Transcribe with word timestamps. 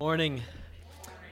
Morning. 0.00 0.40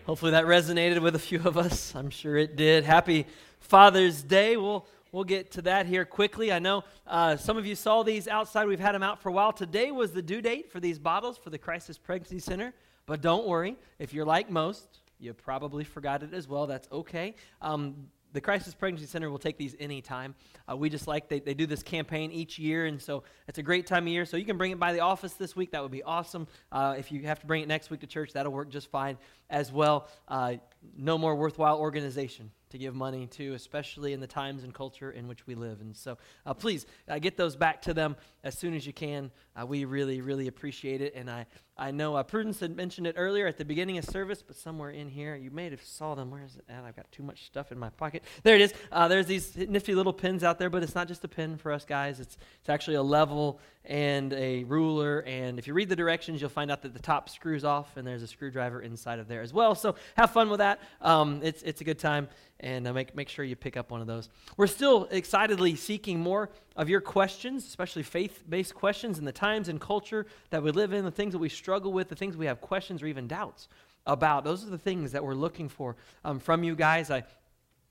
Hopefully 0.05 0.33
that 0.33 0.45
resonated 0.45 1.01
with 1.01 1.15
a 1.15 1.19
few 1.19 1.41
of 1.43 1.57
us. 1.57 1.95
I'm 1.95 2.11
sure 2.11 2.37
it 2.37 2.55
did. 2.55 2.85
Happy 2.85 3.25
Father's 3.61 4.23
Day. 4.23 4.59
We'll 4.59 4.87
we'll 5.11 5.25
get 5.25 5.53
to 5.53 5.63
that 5.63 5.87
here 5.87 6.05
quickly. 6.05 6.53
I 6.53 6.59
know 6.59 6.85
uh, 7.07 7.39
some 7.39 7.57
of 7.57 7.65
you 7.65 7.75
saw 7.75 8.03
these 8.03 8.29
outside. 8.29 8.69
We've 8.69 8.79
had 8.79 8.95
them 8.95 9.03
out 9.03 9.23
for 9.23 9.31
a 9.31 9.33
while. 9.33 9.55
Today 9.55 9.91
was 9.91 10.13
the 10.13 10.21
due 10.21 10.43
date 10.43 10.71
for 10.71 10.81
these 10.81 10.99
bottles 10.99 11.39
for 11.39 11.49
the 11.49 11.57
Crisis 11.57 11.97
Pregnancy 11.97 12.41
Center. 12.41 12.75
But 13.07 13.23
don't 13.23 13.47
worry, 13.47 13.75
if 13.99 14.13
you're 14.13 14.27
like 14.27 14.51
most, 14.51 14.99
you 15.19 15.33
probably 15.33 15.85
forgot 15.85 16.23
it 16.23 16.35
as 16.35 16.47
well. 16.47 16.67
That's 16.67 16.89
okay. 16.93 17.37
Um, 17.63 18.09
the 18.33 18.41
Crisis 18.41 18.75
Pregnancy 18.75 19.07
Center 19.07 19.31
will 19.31 19.39
take 19.39 19.57
these 19.57 19.75
anytime. 19.81 20.35
Uh, 20.71 20.77
we 20.77 20.91
just 20.91 21.07
like, 21.07 21.29
they, 21.29 21.41
they 21.41 21.55
do 21.55 21.67
this 21.67 21.83
campaign 21.83 22.31
each 22.31 22.59
year, 22.59 22.87
and 22.87 23.01
so 23.01 23.23
it's 23.47 23.59
a 23.59 23.63
great 23.63 23.87
time 23.87 24.05
of 24.05 24.13
year. 24.13 24.27
So 24.27 24.37
you 24.37 24.45
can 24.45 24.59
bring 24.59 24.71
it 24.71 24.79
by 24.79 24.93
the 24.93 25.01
office 25.01 25.35
this 25.35 25.57
week. 25.57 25.73
That 25.73 25.83
would 25.83 25.93
be 25.93 26.03
awesome. 26.03 26.47
Uh, 26.71 26.95
if 26.99 27.11
you 27.11 27.23
have 27.23 27.41
to 27.41 27.47
bring 27.47 27.63
it 27.63 27.69
next 27.69 27.91
week 27.91 28.01
to 28.01 28.07
church, 28.07 28.33
that'll 28.35 28.53
work 28.53 28.71
just 28.71 28.91
fine 28.91 29.19
as 29.49 29.73
well. 29.73 30.09
Uh, 30.27 30.55
no 30.97 31.17
more 31.17 31.35
worthwhile 31.35 31.79
organization 31.79 32.51
to 32.71 32.79
give 32.79 32.95
money 32.95 33.27
to, 33.27 33.55
especially 33.55 34.13
in 34.13 34.21
the 34.21 34.27
times 34.27 34.65
and 34.65 34.75
culture 34.75 35.11
in 35.11 35.29
which 35.29 35.47
we 35.47 35.55
live. 35.55 35.81
And 35.81 35.97
so 35.97 36.19
uh, 36.47 36.55
please 36.55 36.87
uh, 37.09 37.19
get 37.19 37.37
those 37.37 37.57
back 37.57 37.83
to 37.83 37.95
them 37.95 38.17
as 38.45 38.57
soon 38.57 38.75
as 38.75 38.87
you 38.87 38.93
can. 38.93 39.31
Uh, 39.55 39.67
we 39.67 39.85
really, 39.85 40.21
really 40.21 40.47
appreciate 40.47 41.01
it. 41.01 41.15
And 41.15 41.31
I, 41.31 41.47
I 41.77 41.91
know 41.91 42.17
uh, 42.17 42.23
Prudence 42.23 42.61
had 42.61 42.77
mentioned 42.77 43.07
it 43.07 43.15
earlier 43.17 43.47
at 43.47 43.57
the 43.57 43.65
beginning 43.65 43.99
of 43.99 44.05
service, 44.05 44.43
but 44.43 44.57
somewhere 44.57 44.91
in 44.91 45.09
here, 45.09 45.37
you 45.37 45.51
may 45.51 45.71
have 45.71 45.83
saw 45.83 46.15
them. 46.15 46.31
Where 46.31 46.43
is 46.43 46.57
it 46.57 46.65
at? 46.69 46.85
I've 46.85 46.97
got 46.97 47.11
too 47.13 47.23
much 47.23 47.47
stuff 47.47 47.73
in 47.73 47.79
my 47.79 47.91
pocket. 47.91 48.25
There 48.43 48.55
it 48.55 48.61
is. 48.61 48.75
Uh, 48.91 49.09
there's 49.09 49.27
these 49.27 49.57
nifty 49.57 49.95
little 49.95 50.13
pins 50.13 50.43
out 50.45 50.59
there, 50.59 50.71
but 50.71 50.83
it's 50.83 50.95
not 50.95 51.09
just 51.09 51.25
a 51.25 51.29
pin 51.29 51.57
for 51.57 51.73
us 51.73 51.85
guys. 51.85 52.21
It's, 52.21 52.37
it's 52.61 52.69
actually 52.69 52.97
a 52.97 53.03
level 53.03 53.61
and 53.89 54.33
a 54.35 54.65
ruler. 54.65 55.21
And 55.21 55.59
if 55.59 55.67
you 55.67 55.75
read 55.75 55.89
the 55.89 55.97
directions, 55.97 56.41
you'll 56.41 56.51
find 56.51 56.71
out 56.71 56.83
that 56.83 56.93
the 56.93 57.01
top 57.01 57.29
screws 57.29 57.65
off, 57.65 57.97
and 57.97 58.07
there's 58.07 58.23
a 58.23 58.27
screwdriver 58.27 58.83
inside 58.83 59.19
of 59.19 59.27
there 59.27 59.43
as 59.43 59.53
well. 59.53 59.75
So 59.75 59.97
have 60.17 60.31
fun 60.31 60.51
with 60.51 60.59
that. 60.59 60.81
Um, 61.01 61.41
it's, 61.43 61.63
it's 61.63 61.81
a 61.81 61.85
good 61.85 61.99
time 61.99 62.29
and 62.61 62.87
uh, 62.87 62.93
make, 62.93 63.15
make 63.15 63.29
sure 63.29 63.45
you 63.45 63.57
pick 63.57 63.77
up 63.77 63.91
one 63.91 64.01
of 64.01 64.07
those. 64.07 64.29
We're 64.57 64.67
still 64.67 65.09
excitedly 65.11 65.75
seeking 65.77 66.21
more 66.21 66.51
of 66.77 66.89
your 66.89 67.01
questions, 67.01 67.67
especially 67.67 68.03
faith 68.03 68.45
based 68.49 68.75
questions 68.75 69.19
in 69.19 69.25
the 69.25 69.33
times 69.33 69.69
and 69.69 69.81
culture 69.81 70.27
that 70.51 70.63
we 70.63 70.71
live 70.71 70.93
in, 70.93 71.05
the 71.05 71.11
things 71.11 71.33
that 71.33 71.39
we 71.39 71.49
struggle 71.49 71.93
with, 71.93 72.09
the 72.09 72.17
things 72.17 72.37
we 72.37 72.47
have 72.47 72.61
questions 72.61 73.03
or 73.03 73.07
even 73.07 73.27
doubts 73.27 73.69
about. 74.07 74.45
Those 74.45 74.65
are 74.65 74.71
the 74.71 74.79
things 74.79 75.13
that 75.13 75.25
we're 75.25 75.35
looking 75.35 75.69
for 75.69 75.97
um, 76.25 76.41
from 76.41 76.65
you 76.65 76.75
guys. 76.75 77.11
I 77.11 77.25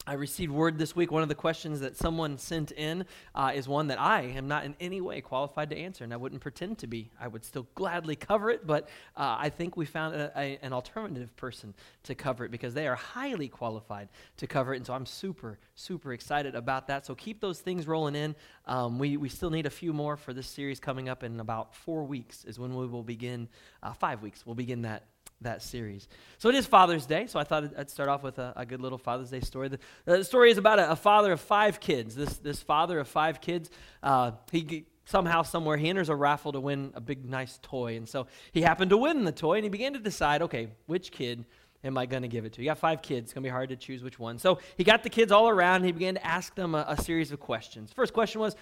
I 0.07 0.13
received 0.13 0.53
word 0.53 0.77
this 0.77 0.95
week. 0.95 1.11
One 1.11 1.21
of 1.21 1.27
the 1.27 1.35
questions 1.35 1.81
that 1.81 1.97
someone 1.97 2.37
sent 2.37 2.71
in 2.71 3.05
uh, 3.35 3.51
is 3.53 3.67
one 3.67 3.87
that 3.87 3.99
I 3.99 4.21
am 4.21 4.47
not 4.47 4.63
in 4.63 4.73
any 4.79 5.01
way 5.01 5.19
qualified 5.19 5.69
to 5.71 5.77
answer, 5.77 6.05
and 6.05 6.13
I 6.13 6.15
wouldn't 6.15 6.39
pretend 6.39 6.77
to 6.77 6.87
be. 6.87 7.11
I 7.19 7.27
would 7.27 7.43
still 7.43 7.67
gladly 7.75 8.15
cover 8.15 8.49
it, 8.49 8.65
but 8.65 8.85
uh, 9.17 9.35
I 9.37 9.49
think 9.49 9.75
we 9.75 9.85
found 9.85 10.15
a, 10.15 10.31
a, 10.37 10.59
an 10.61 10.71
alternative 10.71 11.35
person 11.35 11.73
to 12.03 12.15
cover 12.15 12.45
it 12.45 12.51
because 12.51 12.73
they 12.73 12.87
are 12.87 12.95
highly 12.95 13.49
qualified 13.49 14.07
to 14.37 14.47
cover 14.47 14.73
it. 14.73 14.77
And 14.77 14.85
so 14.85 14.93
I'm 14.93 15.05
super, 15.05 15.59
super 15.75 16.13
excited 16.13 16.55
about 16.55 16.87
that. 16.87 17.05
So 17.05 17.13
keep 17.13 17.41
those 17.41 17.59
things 17.59 17.85
rolling 17.85 18.15
in. 18.15 18.33
Um, 18.65 18.99
we, 18.99 19.17
we 19.17 19.27
still 19.27 19.49
need 19.49 19.65
a 19.65 19.69
few 19.69 19.91
more 19.91 20.15
for 20.15 20.31
this 20.31 20.47
series 20.47 20.79
coming 20.79 21.09
up 21.09 21.21
in 21.21 21.41
about 21.41 21.75
four 21.75 22.05
weeks, 22.05 22.45
is 22.45 22.57
when 22.57 22.73
we 22.73 22.87
will 22.87 23.03
begin, 23.03 23.49
uh, 23.83 23.91
five 23.91 24.21
weeks, 24.21 24.45
we'll 24.45 24.55
begin 24.55 24.83
that 24.83 25.03
that 25.41 25.61
series. 25.61 26.07
So 26.39 26.49
it 26.49 26.55
is 26.55 26.65
Father's 26.65 27.05
Day, 27.05 27.27
so 27.27 27.39
I 27.39 27.43
thought 27.43 27.71
I'd 27.77 27.89
start 27.89 28.09
off 28.09 28.23
with 28.23 28.39
a, 28.39 28.53
a 28.55 28.65
good 28.65 28.81
little 28.81 28.97
Father's 28.97 29.29
Day 29.29 29.39
story. 29.39 29.69
The, 29.69 29.79
the 30.05 30.23
story 30.23 30.51
is 30.51 30.57
about 30.57 30.79
a, 30.79 30.91
a, 30.91 30.95
father 30.95 31.31
of 31.31 31.39
five 31.39 31.79
kids. 31.79 32.15
This, 32.15 32.37
this 32.37 32.61
father 32.61 32.99
of 32.99 33.07
five 33.07 33.39
kids, 33.39 33.69
uh, 34.01 34.31
he 34.51 34.85
somehow, 35.05 35.43
somewhere, 35.43 35.77
he 35.77 35.89
enters 35.89 36.09
a 36.09 36.15
raffle 36.15 36.51
to 36.51 36.59
win 36.59 36.91
a 36.95 37.01
big, 37.01 37.23
nice 37.23 37.59
toy. 37.61 37.97
And 37.97 38.07
so 38.07 38.27
he 38.51 38.61
happened 38.61 38.89
to 38.89 38.97
win 38.97 39.23
the 39.25 39.31
toy, 39.31 39.55
and 39.55 39.63
he 39.63 39.69
began 39.69 39.93
to 39.93 39.99
decide, 39.99 40.41
okay, 40.41 40.69
which 40.85 41.11
kid 41.11 41.45
am 41.83 41.97
I 41.97 42.05
going 42.05 42.23
to 42.23 42.27
give 42.27 42.45
it 42.45 42.53
to? 42.53 42.61
He 42.61 42.65
got 42.65 42.77
five 42.79 43.01
kids. 43.01 43.25
It's 43.25 43.33
going 43.33 43.43
to 43.43 43.47
be 43.47 43.51
hard 43.51 43.69
to 43.69 43.75
choose 43.75 44.03
which 44.03 44.19
one. 44.19 44.39
So 44.39 44.59
he 44.75 44.83
got 44.83 45.03
the 45.03 45.09
kids 45.09 45.31
all 45.31 45.49
around, 45.49 45.77
and 45.77 45.85
he 45.85 45.91
began 45.91 46.15
to 46.15 46.25
ask 46.25 46.55
them 46.55 46.75
a, 46.75 46.85
a 46.87 47.01
series 47.01 47.31
of 47.31 47.39
questions. 47.39 47.93
First 47.93 48.13
question 48.13 48.41
was, 48.41 48.55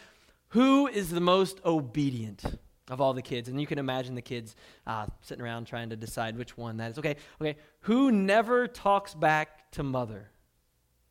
who 0.50 0.88
is 0.88 1.09
the 1.09 1.22
most 1.22 1.59
obedient? 1.66 2.44
Of 2.90 3.01
all 3.01 3.13
the 3.13 3.22
kids. 3.22 3.50
And 3.50 3.59
you 3.59 3.68
can 3.68 3.79
imagine 3.79 4.16
the 4.16 4.22
kids 4.22 4.56
uh, 4.85 5.07
sitting 5.22 5.44
around 5.44 5.66
trying 5.66 5.90
to 5.90 5.96
decide 5.96 6.38
which 6.38 6.57
one 6.57 6.78
that 6.78 6.91
is. 6.91 7.00
Okay, 7.00 7.16
okay. 7.41 7.57
Who 7.81 8.12
never 8.12 8.68
talks 8.68 9.13
back 9.13 9.72
to 9.72 9.84
mother? 9.84 10.29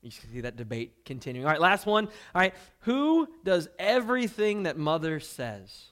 You 0.03 0.11
see 0.11 0.43
that 0.43 0.57
debate 0.57 1.05
continuing. 1.05 1.47
All 1.47 1.53
right, 1.53 1.61
last 1.61 1.87
one. 1.87 2.07
All 2.07 2.41
right, 2.41 2.55
who 2.81 3.27
does 3.43 3.69
everything 3.79 4.65
that 4.65 4.77
mother 4.77 5.19
says? 5.19 5.87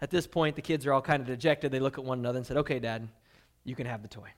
At 0.00 0.10
this 0.10 0.26
point, 0.26 0.56
the 0.56 0.62
kids 0.62 0.86
are 0.86 0.92
all 0.92 1.02
kind 1.02 1.20
of 1.20 1.26
dejected. 1.26 1.70
They 1.70 1.78
look 1.78 1.98
at 1.98 2.04
one 2.04 2.18
another 2.18 2.38
and 2.38 2.46
said, 2.46 2.56
Okay, 2.56 2.80
Dad, 2.80 3.06
you 3.64 3.76
can 3.76 3.86
have 3.86 4.02
the 4.02 4.08
toy. 4.08 4.28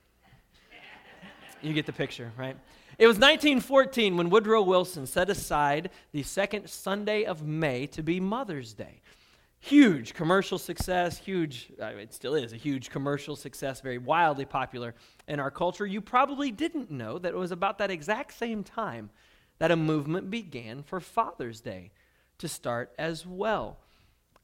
you 1.63 1.73
get 1.73 1.87
the 1.87 1.93
picture, 1.93 2.33
right? 2.37 2.57
It 2.99 3.07
was 3.07 3.17
1914 3.17 4.17
when 4.17 4.29
Woodrow 4.29 4.63
Wilson 4.63 5.07
set 5.07 5.31
aside 5.31 5.91
the 6.13 6.23
second 6.23 6.69
Sunday 6.69 7.25
of 7.25 7.43
May 7.43 7.87
to 7.89 8.03
be 8.03 8.21
Mother's 8.21 8.75
Day 8.75 9.01
huge 9.63 10.13
commercial 10.13 10.59
success, 10.59 11.17
huge, 11.17 11.73
uh, 11.81 11.87
it 11.87 12.13
still 12.13 12.35
is 12.35 12.53
a 12.53 12.57
huge 12.57 12.91
commercial 12.91 13.37
success, 13.37 13.81
very 13.81 13.97
wildly 13.97 14.45
popular 14.45 14.93
in 15.29 15.39
our 15.39 15.53
culture. 15.53 15.87
You 15.87 16.01
probably 16.01 16.51
didn't 16.51 16.91
know 16.91 17.17
that 17.19 17.33
it 17.33 17.37
was 17.37 17.53
about 17.53 17.79
that 17.79 17.91
exact 17.91 18.35
same 18.37 18.65
time 18.65 19.11
that 19.61 19.71
a 19.71 19.77
movement 19.77 20.31
began 20.31 20.83
for 20.83 20.99
Father's 20.99 21.61
Day 21.61 21.93
to 22.39 22.49
start 22.49 22.93
as 22.99 23.25
well. 23.25 23.79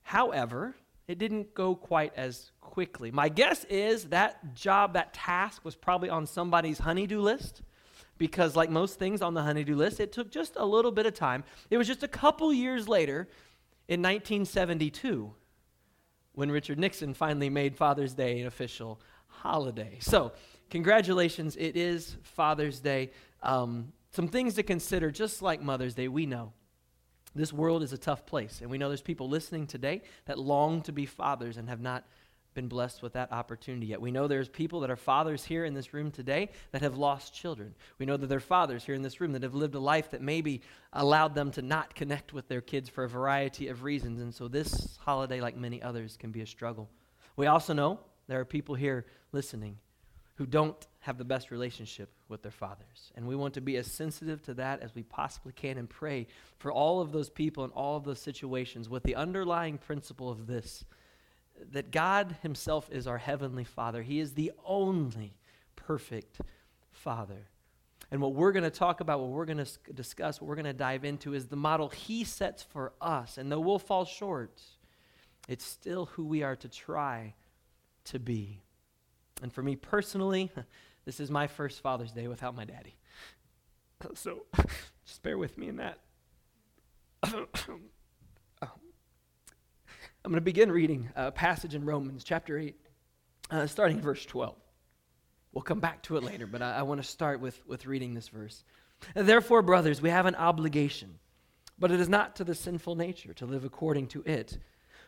However, 0.03 0.77
it 1.09 1.19
didn't 1.19 1.53
go 1.53 1.75
quite 1.75 2.13
as 2.17 2.53
quickly. 2.61 3.11
My 3.11 3.29
guess 3.29 3.65
is 3.65 4.05
that 4.11 4.55
job, 4.55 4.93
that 4.93 5.15
task 5.15 5.65
was 5.65 5.75
probably 5.75 6.11
on 6.11 6.27
somebody's 6.27 6.79
honeydew 6.79 7.21
list 7.21 7.63
because, 8.19 8.55
like 8.55 8.71
most 8.71 9.01
things 9.01 9.21
on 9.21 9.35
the 9.35 9.43
honeydew 9.43 9.75
list, 9.75 9.99
it 9.99 10.13
took 10.13 10.31
just 10.31 10.55
a 10.57 10.65
little 10.65 10.93
bit 10.93 11.07
of 11.07 11.15
time. 11.15 11.43
It 11.71 11.77
was 11.77 11.89
just 11.89 12.05
a 12.05 12.09
couple 12.09 12.53
years 12.53 12.87
later 12.87 13.27
in 13.89 14.01
1972 14.03 15.33
when 16.33 16.51
Richard 16.51 16.79
Nixon 16.79 17.15
finally 17.15 17.51
made 17.51 17.75
Father's 17.75 18.15
Day 18.15 18.41
an 18.41 18.47
official 18.47 19.01
holiday. 19.27 19.97
So, 20.01 20.33
congratulations, 20.71 21.57
it 21.57 21.77
is 21.77 22.17
Father's 22.23 22.81
Day. 22.81 23.11
Um, 23.43 23.93
some 24.13 24.29
things 24.29 24.55
to 24.55 24.63
consider, 24.63 25.11
just 25.11 25.43
like 25.43 25.63
Mother's 25.63 25.95
Day, 25.95 26.09
we 26.09 26.27
know 26.27 26.53
this 27.35 27.53
world 27.53 27.83
is 27.83 27.93
a 27.93 27.99
tough 27.99 28.27
place. 28.27 28.61
And 28.61 28.71
we 28.71 28.79
know 28.79 28.89
there's 28.89 29.03
people 29.03 29.29
listening 29.29 29.67
today 29.67 30.03
that 30.27 30.39
long 30.39 30.83
to 30.83 30.93
be 30.93 31.07
fathers 31.07 31.57
and 31.57 31.69
have 31.69 31.81
not 31.81 32.07
been 32.59 32.67
blessed 32.67 33.03
with 33.03 33.13
that 33.13 33.31
opportunity 33.31 33.87
yet. 33.87 34.01
We 34.01 34.11
know 34.11 34.27
there's 34.27 34.49
people 34.49 34.81
that 34.81 34.91
are 34.91 34.97
fathers 34.97 35.45
here 35.45 35.65
in 35.65 35.75
this 35.75 35.95
room 35.95 36.11
today 36.11 36.49
that 36.73 36.83
have 36.83 36.97
lost 36.97 37.33
children. 37.33 37.73
We 38.01 38.07
know 38.07 38.17
that 38.17 38.27
there 38.27 38.39
are 38.39 38.41
fathers 38.41 38.83
here 38.85 38.97
in 38.97 39.03
this 39.03 39.21
room 39.21 39.31
that 39.35 39.45
have 39.45 39.55
lived 39.55 39.77
a 39.77 39.79
life 39.79 40.11
that 40.11 40.23
maybe 40.23 40.63
allowed 40.93 41.37
them 41.37 41.53
to 41.53 41.63
not 41.63 41.95
connect 41.95 42.33
with 42.33 42.49
their 42.49 42.61
kids 42.61 42.89
for 42.89 43.05
a 43.05 43.09
variety 43.09 43.69
of 43.69 43.85
reasons. 43.85 44.21
And 44.21 44.35
so 44.35 44.49
this 44.49 44.99
holiday, 45.01 45.41
like 45.41 45.57
many 45.57 45.81
others, 45.81 46.17
can 46.17 46.33
be 46.33 46.41
a 46.41 46.47
struggle. 46.47 46.91
We 47.37 47.47
also 47.47 47.75
know 47.75 48.01
there 48.27 48.41
are 48.41 48.45
people 48.45 48.75
here 48.75 49.07
listening 49.31 49.79
who 50.35 50.45
don't 50.45 50.89
have 50.99 51.17
the 51.17 51.25
best 51.25 51.53
relationship 51.53 52.11
with 52.29 52.43
their 52.43 52.51
fathers. 52.51 53.13
And 53.15 53.29
we 53.29 53.37
want 53.37 53.55
to 53.55 53.61
be 53.61 53.77
as 53.77 53.87
sensitive 53.87 54.43
to 54.43 54.55
that 54.55 54.83
as 54.83 54.97
we 54.97 55.05
possibly 55.05 55.53
can 55.53 55.79
and 55.79 55.89
pray 55.89 56.27
for 56.59 56.73
all 56.73 57.01
of 57.01 57.13
those 57.13 57.31
people 57.31 57.63
in 57.63 57.71
all 57.71 57.97
of 57.97 58.03
those 58.03 58.21
situations 58.21 58.89
with 58.89 59.05
the 59.05 59.15
underlying 59.15 59.79
principle 59.79 60.29
of 60.29 60.49
this 60.49 60.85
that 61.73 61.91
God 61.91 62.37
Himself 62.43 62.89
is 62.91 63.07
our 63.07 63.19
Heavenly 63.19 63.65
Father. 63.65 64.03
He 64.03 64.21
is 64.21 64.33
the 64.33 64.53
only 64.65 65.37
perfect 65.77 66.41
Father. 66.91 67.49
And 68.11 68.23
what 68.23 68.35
we're 68.35 68.53
going 68.53 68.65
to 68.65 68.71
talk 68.71 69.01
about, 69.01 69.21
what 69.21 69.31
we're 69.31 69.45
going 69.45 69.65
to 69.65 69.93
discuss, 69.93 70.41
what 70.41 70.49
we're 70.49 70.55
going 70.55 70.65
to 70.65 70.73
dive 70.73 71.05
into 71.05 71.35
is 71.35 71.47
the 71.47 71.57
model 71.57 71.89
He 71.89 72.25
sets 72.25 72.63
for 72.63 72.93
us. 73.01 73.39
And 73.39 73.53
though 73.53 73.61
we'll 73.61 73.79
fall 73.79 74.05
short, 74.05 74.63
it's 75.47 75.65
still 75.65 76.07
who 76.07 76.25
we 76.25 76.43
are 76.43 76.57
to 76.57 76.69
try 76.69 77.35
to 78.05 78.19
be. 78.19 78.63
And 79.43 79.53
for 79.53 79.63
me 79.63 79.77
personally, 79.77 80.51
this 81.05 81.21
is 81.21 81.31
my 81.31 81.47
first 81.47 81.81
Father's 81.81 82.13
Day 82.13 82.29
without 82.29 82.55
my 82.55 82.65
daddy. 82.65 82.95
So 84.15 84.45
just 85.05 85.25
bear 85.25 85.37
with 85.37 85.59
me 85.59 85.67
in 85.67 85.79
that. 85.79 85.99
I'm 90.29 90.33
going 90.33 90.43
to 90.43 90.45
begin 90.45 90.71
reading 90.71 91.09
a 91.17 91.33
passage 91.33 91.75
in 91.75 91.87
Romans 91.87 92.23
chapter 92.23 92.59
8, 92.59 92.77
uh, 93.51 93.67
starting 93.67 93.99
verse 93.99 94.27
12. 94.27 94.55
We'll 95.55 95.63
come 95.63 95.81
back 95.81 96.03
to 96.03 96.19
it 96.19 96.23
later, 96.23 96.47
but 96.47 96.61
I, 96.61 96.81
I 96.81 96.83
want 96.83 97.03
to 97.03 97.09
start 97.09 97.41
with, 97.41 97.67
with 97.67 97.87
reading 97.87 98.13
this 98.13 98.29
verse. 98.29 98.63
Therefore, 99.15 99.63
brothers, 99.63 100.03
we 100.03 100.11
have 100.11 100.27
an 100.27 100.35
obligation, 100.35 101.19
but 101.79 101.91
it 101.91 101.99
is 101.99 102.11
not 102.11 102.37
to 102.37 102.45
the 102.45 102.55
sinful 102.55 102.95
nature 102.95 103.33
to 103.33 103.47
live 103.47 103.65
according 103.65 104.09
to 104.09 104.23
it. 104.27 104.59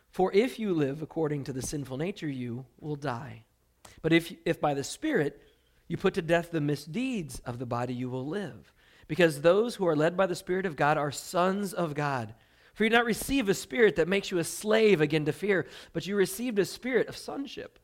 For 0.09 0.33
if 0.33 0.57
you 0.57 0.73
live 0.73 1.03
according 1.03 1.43
to 1.43 1.53
the 1.53 1.61
sinful 1.61 1.97
nature, 1.97 2.27
you 2.27 2.65
will 2.79 2.95
die. 2.95 3.43
But 4.01 4.13
if, 4.13 4.33
if 4.43 4.59
by 4.59 4.73
the 4.73 4.83
Spirit 4.83 5.39
you 5.87 5.97
put 5.97 6.15
to 6.15 6.23
death 6.23 6.49
the 6.49 6.61
misdeeds 6.61 7.41
of 7.45 7.59
the 7.59 7.67
body, 7.67 7.93
you 7.93 8.09
will 8.09 8.25
live. 8.25 8.73
Because 9.07 9.41
those 9.41 9.75
who 9.75 9.85
are 9.85 9.95
led 9.95 10.17
by 10.17 10.25
the 10.25 10.33
Spirit 10.33 10.65
of 10.65 10.75
God 10.75 10.97
are 10.97 11.11
sons 11.11 11.73
of 11.73 11.93
God. 11.93 12.33
For 12.73 12.83
you 12.83 12.89
did 12.89 12.95
not 12.95 13.05
receive 13.05 13.49
a 13.49 13.53
spirit 13.53 13.97
that 13.97 14.07
makes 14.07 14.31
you 14.31 14.37
a 14.37 14.43
slave 14.43 15.01
again 15.01 15.25
to 15.25 15.33
fear, 15.33 15.67
but 15.93 16.07
you 16.07 16.15
received 16.15 16.59
a 16.59 16.65
spirit 16.65 17.07
of 17.07 17.17
sonship. 17.17 17.79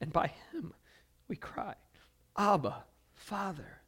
And 0.00 0.12
by 0.12 0.28
him 0.52 0.74
we 1.26 1.36
cry, 1.36 1.74
Abba, 2.36 2.84
Father. 3.14 3.78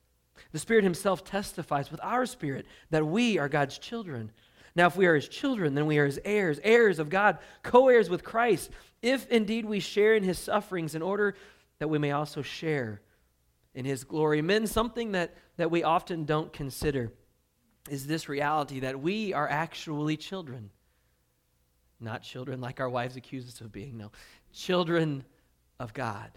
The 0.52 0.58
Spirit 0.58 0.84
Himself 0.84 1.24
testifies 1.24 1.90
with 1.90 2.00
our 2.02 2.26
spirit 2.26 2.66
that 2.90 3.06
we 3.06 3.38
are 3.38 3.48
God's 3.48 3.78
children. 3.78 4.32
Now, 4.74 4.86
if 4.86 4.96
we 4.96 5.06
are 5.06 5.14
His 5.14 5.28
children, 5.28 5.74
then 5.74 5.86
we 5.86 5.98
are 5.98 6.06
His 6.06 6.20
heirs, 6.24 6.58
heirs 6.62 6.98
of 6.98 7.10
God, 7.10 7.38
co 7.62 7.88
heirs 7.88 8.08
with 8.08 8.24
Christ, 8.24 8.70
if 9.02 9.26
indeed 9.28 9.64
we 9.64 9.80
share 9.80 10.14
in 10.14 10.22
His 10.22 10.38
sufferings, 10.38 10.94
in 10.94 11.02
order 11.02 11.34
that 11.78 11.88
we 11.88 11.98
may 11.98 12.12
also 12.12 12.42
share 12.42 13.00
in 13.74 13.84
His 13.84 14.04
glory. 14.04 14.42
Men, 14.42 14.66
something 14.66 15.12
that, 15.12 15.34
that 15.56 15.70
we 15.70 15.82
often 15.82 16.24
don't 16.24 16.52
consider 16.52 17.12
is 17.88 18.06
this 18.06 18.28
reality 18.28 18.80
that 18.80 19.00
we 19.00 19.32
are 19.32 19.48
actually 19.48 20.16
children. 20.16 20.70
Not 22.00 22.22
children 22.22 22.60
like 22.60 22.80
our 22.80 22.88
wives 22.88 23.16
accuse 23.16 23.46
us 23.48 23.60
of 23.60 23.72
being, 23.72 23.96
no. 23.96 24.10
Children 24.52 25.24
of 25.78 25.94
God. 25.94 26.30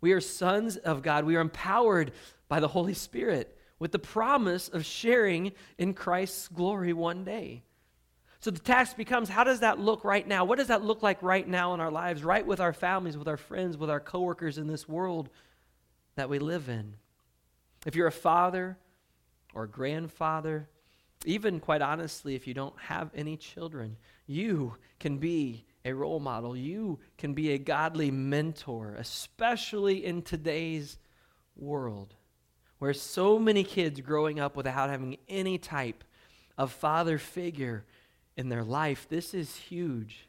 We 0.00 0.12
are 0.12 0.20
sons 0.20 0.76
of 0.76 1.02
God. 1.02 1.24
We 1.24 1.36
are 1.36 1.40
empowered 1.40 2.12
by 2.48 2.60
the 2.60 2.68
Holy 2.68 2.94
Spirit 2.94 3.56
with 3.78 3.92
the 3.92 3.98
promise 3.98 4.68
of 4.68 4.84
sharing 4.84 5.52
in 5.76 5.94
Christ's 5.94 6.48
glory 6.48 6.92
one 6.92 7.24
day. 7.24 7.62
So 8.40 8.50
the 8.50 8.60
task 8.60 8.96
becomes 8.96 9.28
how 9.28 9.44
does 9.44 9.60
that 9.60 9.80
look 9.80 10.04
right 10.04 10.26
now? 10.26 10.44
What 10.44 10.58
does 10.58 10.68
that 10.68 10.84
look 10.84 11.02
like 11.02 11.22
right 11.22 11.46
now 11.46 11.74
in 11.74 11.80
our 11.80 11.90
lives, 11.90 12.22
right 12.22 12.46
with 12.46 12.60
our 12.60 12.72
families, 12.72 13.16
with 13.16 13.28
our 13.28 13.36
friends, 13.36 13.76
with 13.76 13.90
our 13.90 14.00
coworkers 14.00 14.58
in 14.58 14.68
this 14.68 14.88
world 14.88 15.28
that 16.14 16.28
we 16.28 16.38
live 16.38 16.68
in? 16.68 16.94
If 17.84 17.96
you're 17.96 18.06
a 18.06 18.12
father 18.12 18.78
or 19.54 19.66
grandfather, 19.66 20.68
even 21.24 21.60
quite 21.60 21.82
honestly, 21.82 22.34
if 22.34 22.46
you 22.46 22.54
don't 22.54 22.78
have 22.78 23.10
any 23.14 23.36
children, 23.36 23.96
you 24.26 24.74
can 25.00 25.18
be 25.18 25.64
a 25.84 25.92
role 25.92 26.20
model. 26.20 26.56
You 26.56 26.98
can 27.16 27.34
be 27.34 27.52
a 27.52 27.58
godly 27.58 28.10
mentor, 28.10 28.94
especially 28.98 30.04
in 30.04 30.22
today's 30.22 30.98
world 31.56 32.14
where 32.78 32.94
so 32.94 33.38
many 33.38 33.64
kids 33.64 34.00
growing 34.00 34.38
up 34.38 34.56
without 34.56 34.90
having 34.90 35.16
any 35.28 35.58
type 35.58 36.04
of 36.56 36.72
father 36.72 37.18
figure 37.18 37.84
in 38.36 38.48
their 38.48 38.64
life. 38.64 39.06
This 39.08 39.34
is 39.34 39.56
huge. 39.56 40.28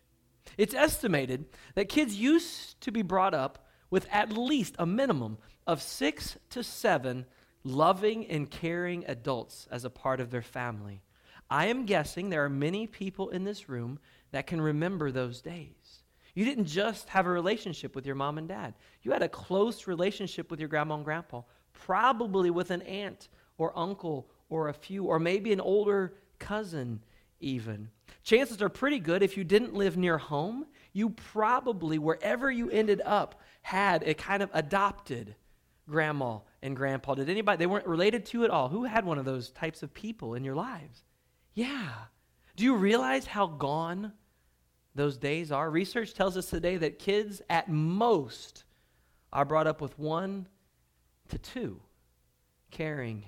It's 0.57 0.73
estimated 0.73 1.45
that 1.75 1.89
kids 1.89 2.15
used 2.15 2.81
to 2.81 2.91
be 2.91 3.03
brought 3.03 3.33
up 3.33 3.67
with 3.89 4.07
at 4.11 4.31
least 4.31 4.75
a 4.79 4.85
minimum 4.85 5.37
of 5.67 5.81
six 5.81 6.37
to 6.49 6.63
seven 6.63 7.25
loving 7.63 8.25
and 8.27 8.49
caring 8.49 9.05
adults 9.07 9.67
as 9.71 9.85
a 9.85 9.89
part 9.89 10.19
of 10.19 10.31
their 10.31 10.41
family. 10.41 11.01
I 11.49 11.67
am 11.67 11.85
guessing 11.85 12.29
there 12.29 12.45
are 12.45 12.49
many 12.49 12.87
people 12.87 13.29
in 13.29 13.43
this 13.43 13.67
room 13.67 13.99
that 14.31 14.47
can 14.47 14.61
remember 14.61 15.11
those 15.11 15.41
days. 15.41 16.03
You 16.35 16.45
didn't 16.45 16.65
just 16.65 17.09
have 17.09 17.25
a 17.25 17.31
relationship 17.31 17.95
with 17.95 18.05
your 18.05 18.15
mom 18.15 18.37
and 18.37 18.47
dad, 18.47 18.75
you 19.01 19.11
had 19.11 19.23
a 19.23 19.29
close 19.29 19.87
relationship 19.87 20.51
with 20.51 20.59
your 20.59 20.69
grandma 20.69 20.95
and 20.95 21.05
grandpa, 21.05 21.41
probably 21.73 22.49
with 22.49 22.71
an 22.71 22.81
aunt 22.83 23.29
or 23.57 23.77
uncle 23.77 24.29
or 24.49 24.69
a 24.69 24.73
few, 24.73 25.05
or 25.05 25.19
maybe 25.19 25.51
an 25.51 25.59
older 25.59 26.13
cousin, 26.37 27.03
even. 27.39 27.89
Chances 28.23 28.61
are 28.61 28.69
pretty 28.69 28.99
good 28.99 29.23
if 29.23 29.37
you 29.37 29.43
didn't 29.43 29.73
live 29.73 29.97
near 29.97 30.17
home, 30.17 30.65
you 30.93 31.09
probably, 31.09 31.99
wherever 31.99 32.49
you 32.51 32.69
ended 32.69 33.01
up, 33.05 33.41
had 33.61 34.03
a 34.03 34.13
kind 34.13 34.41
of 34.41 34.49
adopted 34.53 35.35
grandma 35.87 36.39
and 36.61 36.75
grandpa. 36.75 37.15
Did 37.15 37.29
anybody, 37.29 37.57
they 37.57 37.67
weren't 37.67 37.87
related 37.87 38.25
to 38.27 38.43
at 38.43 38.49
all. 38.49 38.69
Who 38.69 38.83
had 38.83 39.05
one 39.05 39.17
of 39.17 39.25
those 39.25 39.51
types 39.51 39.83
of 39.83 39.93
people 39.93 40.33
in 40.35 40.43
your 40.43 40.55
lives? 40.55 41.03
Yeah. 41.53 41.89
Do 42.55 42.63
you 42.63 42.75
realize 42.75 43.25
how 43.25 43.47
gone 43.47 44.13
those 44.95 45.17
days 45.17 45.51
are? 45.51 45.69
Research 45.69 46.13
tells 46.13 46.35
us 46.37 46.49
today 46.49 46.77
that 46.77 46.99
kids 46.99 47.41
at 47.49 47.69
most 47.69 48.63
are 49.31 49.45
brought 49.45 49.67
up 49.67 49.81
with 49.81 49.97
one 49.97 50.47
to 51.29 51.37
two 51.37 51.79
caring 52.71 53.25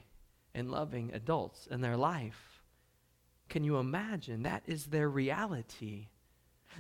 and 0.53 0.69
loving 0.69 1.11
adults 1.13 1.67
in 1.67 1.81
their 1.81 1.97
life. 1.97 2.61
Can 3.49 3.63
you 3.63 3.77
imagine? 3.77 4.43
That 4.43 4.63
is 4.65 4.85
their 4.85 5.09
reality. 5.09 6.07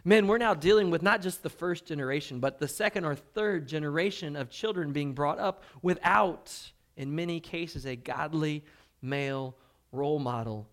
Men, 0.03 0.27
we're 0.27 0.37
now 0.37 0.53
dealing 0.53 0.89
with 0.89 1.03
not 1.03 1.21
just 1.21 1.43
the 1.43 1.49
first 1.49 1.85
generation, 1.85 2.39
but 2.39 2.59
the 2.59 2.67
second 2.67 3.05
or 3.05 3.15
third 3.15 3.67
generation 3.67 4.35
of 4.35 4.49
children 4.49 4.91
being 4.91 5.13
brought 5.13 5.39
up 5.39 5.63
without, 5.81 6.71
in 6.97 7.15
many 7.15 7.39
cases, 7.39 7.85
a 7.85 7.95
godly 7.95 8.63
male 9.01 9.55
role 9.91 10.19
model 10.19 10.67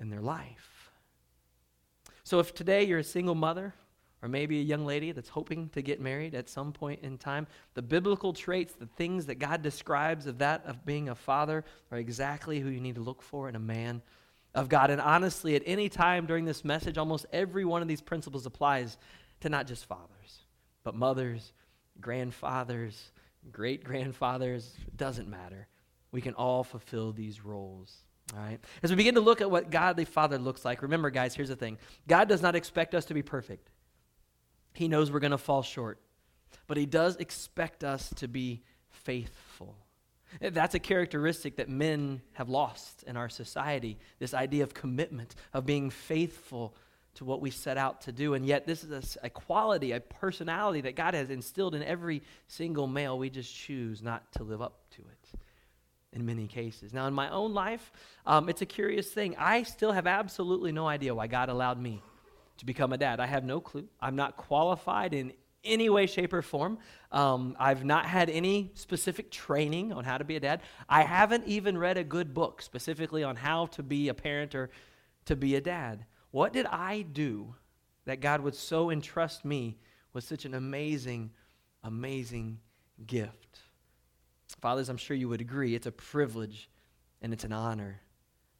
in 0.00 0.10
their 0.10 0.20
life. 0.20 0.90
So 2.24 2.40
if 2.40 2.54
today 2.54 2.84
you're 2.84 2.98
a 2.98 3.04
single 3.04 3.34
mother, 3.34 3.74
or 4.22 4.28
maybe 4.28 4.58
a 4.58 4.62
young 4.62 4.86
lady 4.86 5.12
that's 5.12 5.28
hoping 5.28 5.68
to 5.68 5.82
get 5.82 6.00
married 6.00 6.34
at 6.34 6.48
some 6.48 6.72
point 6.72 7.00
in 7.02 7.18
time, 7.18 7.46
the 7.74 7.82
biblical 7.82 8.32
traits, 8.32 8.72
the 8.72 8.88
things 8.96 9.26
that 9.26 9.34
God 9.34 9.60
describes 9.60 10.26
of 10.26 10.38
that 10.38 10.64
of 10.64 10.86
being 10.86 11.10
a 11.10 11.14
father 11.14 11.62
are 11.92 11.98
exactly 11.98 12.58
who 12.58 12.70
you 12.70 12.80
need 12.80 12.94
to 12.94 13.02
look 13.02 13.20
for 13.20 13.50
in 13.50 13.54
a 13.54 13.60
man 13.60 14.00
of 14.54 14.68
God. 14.68 14.90
And 14.90 15.00
honestly, 15.00 15.56
at 15.56 15.62
any 15.66 15.88
time 15.88 16.26
during 16.26 16.44
this 16.44 16.64
message, 16.64 16.98
almost 16.98 17.26
every 17.32 17.64
one 17.64 17.82
of 17.82 17.88
these 17.88 18.00
principles 18.00 18.46
applies 18.46 18.96
to 19.40 19.48
not 19.48 19.66
just 19.66 19.86
fathers, 19.86 20.44
but 20.84 20.94
mothers, 20.94 21.52
grandfathers, 22.00 23.10
great 23.50 23.84
grandfathers. 23.84 24.74
It 24.86 24.96
doesn't 24.96 25.28
matter. 25.28 25.66
We 26.12 26.20
can 26.20 26.34
all 26.34 26.62
fulfill 26.62 27.12
these 27.12 27.44
roles. 27.44 27.92
All 28.32 28.40
right? 28.40 28.60
As 28.82 28.90
we 28.90 28.96
begin 28.96 29.16
to 29.16 29.20
look 29.20 29.40
at 29.40 29.50
what 29.50 29.70
godly 29.70 30.04
father 30.04 30.38
looks 30.38 30.64
like, 30.64 30.82
remember, 30.82 31.10
guys, 31.10 31.34
here's 31.34 31.48
the 31.48 31.56
thing 31.56 31.78
God 32.06 32.28
does 32.28 32.42
not 32.42 32.54
expect 32.54 32.94
us 32.94 33.06
to 33.06 33.14
be 33.14 33.22
perfect. 33.22 33.70
He 34.72 34.88
knows 34.88 35.10
we're 35.10 35.20
going 35.20 35.30
to 35.32 35.38
fall 35.38 35.62
short, 35.62 36.00
but 36.66 36.76
He 36.76 36.86
does 36.86 37.16
expect 37.16 37.84
us 37.84 38.12
to 38.16 38.28
be 38.28 38.62
faithful. 38.88 39.76
That's 40.40 40.74
a 40.74 40.78
characteristic 40.78 41.56
that 41.56 41.68
men 41.68 42.22
have 42.32 42.48
lost 42.48 43.04
in 43.04 43.16
our 43.16 43.28
society 43.28 43.98
this 44.18 44.34
idea 44.34 44.62
of 44.62 44.74
commitment, 44.74 45.34
of 45.52 45.66
being 45.66 45.90
faithful 45.90 46.74
to 47.14 47.24
what 47.24 47.40
we 47.40 47.50
set 47.50 47.78
out 47.78 48.02
to 48.02 48.12
do. 48.12 48.34
And 48.34 48.44
yet, 48.44 48.66
this 48.66 48.82
is 48.84 49.16
a, 49.22 49.26
a, 49.26 49.30
quality, 49.30 49.92
a 49.92 50.00
personality 50.00 50.80
that 50.82 50.96
God 50.96 51.14
has 51.14 51.30
instilled 51.30 51.74
in 51.74 51.82
every 51.82 52.22
single 52.48 52.86
male. 52.86 53.18
We 53.18 53.30
just 53.30 53.54
choose 53.54 54.02
not 54.02 54.32
to 54.32 54.42
live 54.42 54.60
up 54.60 54.80
to 54.96 55.02
it 55.02 55.40
in 56.12 56.26
many 56.26 56.46
cases. 56.46 56.92
Now, 56.92 57.06
in 57.06 57.14
my 57.14 57.28
own 57.30 57.54
life, 57.54 57.92
um, 58.26 58.48
it's 58.48 58.62
a 58.62 58.66
curious 58.66 59.10
thing. 59.10 59.34
I 59.38 59.64
still 59.64 59.92
have 59.92 60.06
absolutely 60.06 60.72
no 60.72 60.86
idea 60.86 61.14
why 61.14 61.26
God 61.26 61.48
allowed 61.48 61.80
me 61.80 62.02
to 62.58 62.66
become 62.66 62.92
a 62.92 62.98
dad. 62.98 63.20
I 63.20 63.26
have 63.26 63.44
no 63.44 63.60
clue. 63.60 63.88
I'm 64.00 64.16
not 64.16 64.36
qualified 64.36 65.12
in 65.12 65.32
any 65.64 65.88
way, 65.88 66.06
shape, 66.06 66.32
or 66.32 66.42
form. 66.42 66.78
Um, 67.12 67.56
I've 67.58 67.84
not 67.84 68.06
had 68.06 68.30
any 68.30 68.72
specific 68.74 69.30
training 69.30 69.92
on 69.92 70.04
how 70.04 70.18
to 70.18 70.24
be 70.24 70.36
a 70.36 70.40
dad. 70.40 70.60
I 70.88 71.02
haven't 71.02 71.46
even 71.46 71.78
read 71.78 71.98
a 71.98 72.04
good 72.04 72.34
book 72.34 72.62
specifically 72.62 73.22
on 73.22 73.36
how 73.36 73.66
to 73.66 73.82
be 73.82 74.08
a 74.08 74.14
parent 74.14 74.54
or 74.54 74.70
to 75.26 75.36
be 75.36 75.54
a 75.54 75.60
dad. 75.60 76.04
What 76.30 76.52
did 76.52 76.66
I 76.66 77.02
do 77.02 77.54
that 78.04 78.20
God 78.20 78.40
would 78.40 78.54
so 78.54 78.90
entrust 78.90 79.44
me 79.44 79.78
with 80.12 80.24
such 80.24 80.44
an 80.44 80.54
amazing, 80.54 81.30
amazing 81.82 82.60
gift? 83.06 83.60
Fathers, 84.60 84.88
I'm 84.88 84.96
sure 84.96 85.16
you 85.16 85.28
would 85.28 85.40
agree, 85.40 85.74
it's 85.74 85.86
a 85.86 85.92
privilege 85.92 86.70
and 87.20 87.32
it's 87.32 87.44
an 87.44 87.52
honor 87.52 88.00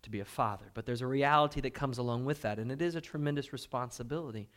to 0.03 0.11
be 0.11 0.21
a 0.21 0.25
father. 0.25 0.71
But 0.75 0.87
there's 0.87 1.01
a 1.01 1.07
reality 1.07 1.61
that 1.63 1.75
comes 1.75 1.99
along 1.99 2.25
with 2.25 2.43
that, 2.43 2.59
and 2.59 2.71
it 2.71 2.81
is 2.81 2.95
a 2.95 3.01
tremendous 3.01 3.53
responsibility. 3.53 4.49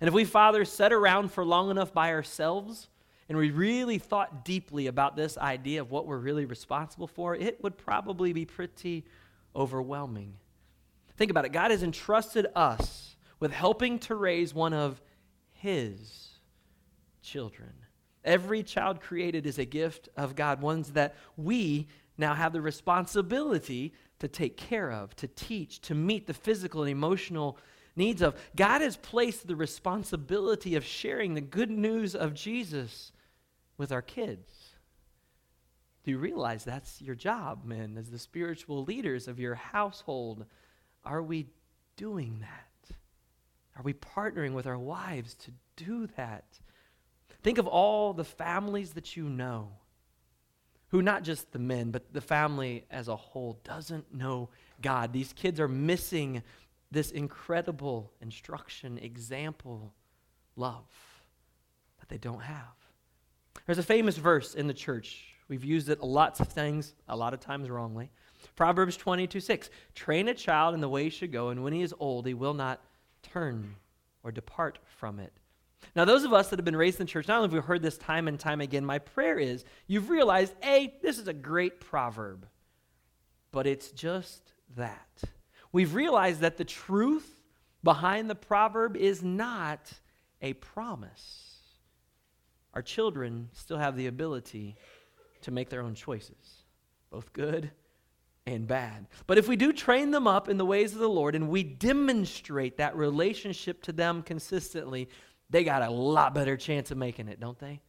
And 0.00 0.08
if 0.08 0.14
we 0.14 0.24
fathers 0.24 0.72
sat 0.72 0.92
around 0.92 1.30
for 1.30 1.44
long 1.44 1.70
enough 1.70 1.92
by 1.92 2.12
ourselves 2.12 2.88
and 3.28 3.36
we 3.36 3.50
really 3.50 3.98
thought 3.98 4.44
deeply 4.44 4.86
about 4.86 5.14
this 5.14 5.36
idea 5.36 5.80
of 5.80 5.90
what 5.90 6.06
we're 6.06 6.18
really 6.18 6.46
responsible 6.46 7.06
for, 7.06 7.34
it 7.36 7.62
would 7.62 7.76
probably 7.76 8.32
be 8.32 8.44
pretty 8.44 9.04
overwhelming. 9.54 10.34
Think 11.16 11.30
about 11.30 11.44
it 11.44 11.52
God 11.52 11.70
has 11.70 11.82
entrusted 11.82 12.46
us 12.56 13.16
with 13.40 13.52
helping 13.52 13.98
to 14.00 14.14
raise 14.14 14.54
one 14.54 14.72
of 14.72 15.02
His 15.52 16.28
children. 17.22 17.72
Every 18.24 18.62
child 18.62 19.00
created 19.00 19.46
is 19.46 19.58
a 19.58 19.64
gift 19.64 20.08
of 20.16 20.34
God, 20.34 20.60
ones 20.60 20.92
that 20.92 21.14
we 21.36 21.88
now 22.18 22.34
have 22.34 22.52
the 22.52 22.60
responsibility 22.60 23.94
to 24.18 24.28
take 24.28 24.56
care 24.56 24.90
of, 24.90 25.16
to 25.16 25.26
teach, 25.28 25.80
to 25.82 25.94
meet 25.94 26.26
the 26.26 26.34
physical 26.34 26.82
and 26.82 26.90
emotional 26.90 27.58
needs 27.96 28.22
of. 28.22 28.34
God 28.56 28.80
has 28.80 28.96
placed 28.96 29.46
the 29.46 29.56
responsibility 29.56 30.74
of 30.74 30.84
sharing 30.84 31.34
the 31.34 31.40
good 31.40 31.70
news 31.70 32.14
of 32.14 32.34
Jesus 32.34 33.12
with 33.76 33.92
our 33.92 34.02
kids. 34.02 34.50
Do 36.04 36.10
you 36.10 36.18
realize 36.18 36.64
that's 36.64 37.02
your 37.02 37.14
job, 37.14 37.64
men, 37.64 37.96
as 37.98 38.10
the 38.10 38.18
spiritual 38.18 38.84
leaders 38.84 39.28
of 39.28 39.38
your 39.38 39.54
household? 39.54 40.46
Are 41.04 41.22
we 41.22 41.46
doing 41.96 42.38
that? 42.40 42.96
Are 43.76 43.82
we 43.82 43.92
partnering 43.92 44.52
with 44.52 44.66
our 44.66 44.78
wives 44.78 45.34
to 45.34 45.52
do 45.76 46.06
that? 46.16 46.44
Think 47.42 47.58
of 47.58 47.66
all 47.66 48.12
the 48.12 48.24
families 48.24 48.92
that 48.92 49.16
you 49.16 49.28
know 49.28 49.70
who, 50.88 51.02
not 51.02 51.22
just 51.22 51.52
the 51.52 51.58
men, 51.58 51.90
but 51.90 52.12
the 52.12 52.20
family 52.20 52.84
as 52.90 53.08
a 53.08 53.16
whole, 53.16 53.60
doesn't 53.64 54.12
know 54.12 54.48
God. 54.82 55.12
These 55.12 55.32
kids 55.32 55.60
are 55.60 55.68
missing 55.68 56.42
this 56.90 57.10
incredible 57.10 58.12
instruction, 58.20 58.98
example, 58.98 59.94
love 60.56 60.88
that 62.00 62.08
they 62.08 62.18
don't 62.18 62.42
have. 62.42 62.74
There's 63.66 63.78
a 63.78 63.82
famous 63.82 64.16
verse 64.16 64.54
in 64.54 64.66
the 64.66 64.74
church. 64.74 65.24
We've 65.48 65.64
used 65.64 65.88
it 65.88 66.02
lots 66.02 66.40
of 66.40 66.48
things, 66.48 66.94
a 67.08 67.16
lot 67.16 67.34
of 67.34 67.40
times 67.40 67.68
wrongly. 67.68 68.10
Proverbs 68.56 68.96
22 68.96 69.40
6. 69.40 69.70
Train 69.94 70.28
a 70.28 70.34
child 70.34 70.74
in 70.74 70.80
the 70.80 70.88
way 70.88 71.04
he 71.04 71.10
should 71.10 71.32
go, 71.32 71.48
and 71.50 71.62
when 71.62 71.72
he 71.72 71.82
is 71.82 71.94
old, 71.98 72.26
he 72.26 72.34
will 72.34 72.54
not 72.54 72.80
turn 73.22 73.76
or 74.22 74.32
depart 74.32 74.78
from 74.84 75.18
it. 75.18 75.32
Now, 75.96 76.04
those 76.04 76.24
of 76.24 76.32
us 76.32 76.48
that 76.48 76.58
have 76.58 76.64
been 76.64 76.76
raised 76.76 77.00
in 77.00 77.06
the 77.06 77.10
church, 77.10 77.26
not 77.26 77.38
only 77.38 77.48
have 77.48 77.52
we 77.52 77.60
heard 77.60 77.82
this 77.82 77.98
time 77.98 78.28
and 78.28 78.38
time 78.38 78.60
again, 78.60 78.84
my 78.84 78.98
prayer 78.98 79.38
is 79.38 79.64
you've 79.86 80.10
realized, 80.10 80.54
A, 80.62 80.94
this 81.02 81.18
is 81.18 81.26
a 81.26 81.32
great 81.32 81.80
proverb, 81.80 82.46
but 83.50 83.66
it's 83.66 83.90
just 83.90 84.52
that. 84.76 85.22
We've 85.72 85.94
realized 85.94 86.40
that 86.40 86.56
the 86.56 86.64
truth 86.64 87.36
behind 87.82 88.28
the 88.28 88.34
proverb 88.34 88.96
is 88.96 89.22
not 89.22 89.92
a 90.42 90.54
promise. 90.54 91.58
Our 92.74 92.82
children 92.82 93.50
still 93.52 93.78
have 93.78 93.96
the 93.96 94.06
ability 94.06 94.76
to 95.42 95.50
make 95.50 95.70
their 95.70 95.82
own 95.82 95.94
choices, 95.94 96.64
both 97.10 97.32
good 97.32 97.70
and 98.46 98.66
bad. 98.66 99.06
But 99.26 99.38
if 99.38 99.48
we 99.48 99.56
do 99.56 99.72
train 99.72 100.10
them 100.10 100.26
up 100.26 100.48
in 100.48 100.58
the 100.58 100.66
ways 100.66 100.92
of 100.92 100.98
the 100.98 101.08
Lord 101.08 101.34
and 101.34 101.48
we 101.48 101.62
demonstrate 101.62 102.78
that 102.78 102.96
relationship 102.96 103.82
to 103.82 103.92
them 103.92 104.22
consistently, 104.22 105.08
they 105.50 105.64
got 105.64 105.82
a 105.82 105.90
lot 105.90 106.34
better 106.34 106.56
chance 106.56 106.90
of 106.90 106.98
making 106.98 107.28
it, 107.28 107.40
don't 107.40 107.58
they? 107.58 107.80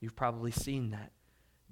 You've 0.00 0.16
probably 0.16 0.50
seen 0.50 0.90
that 0.90 1.12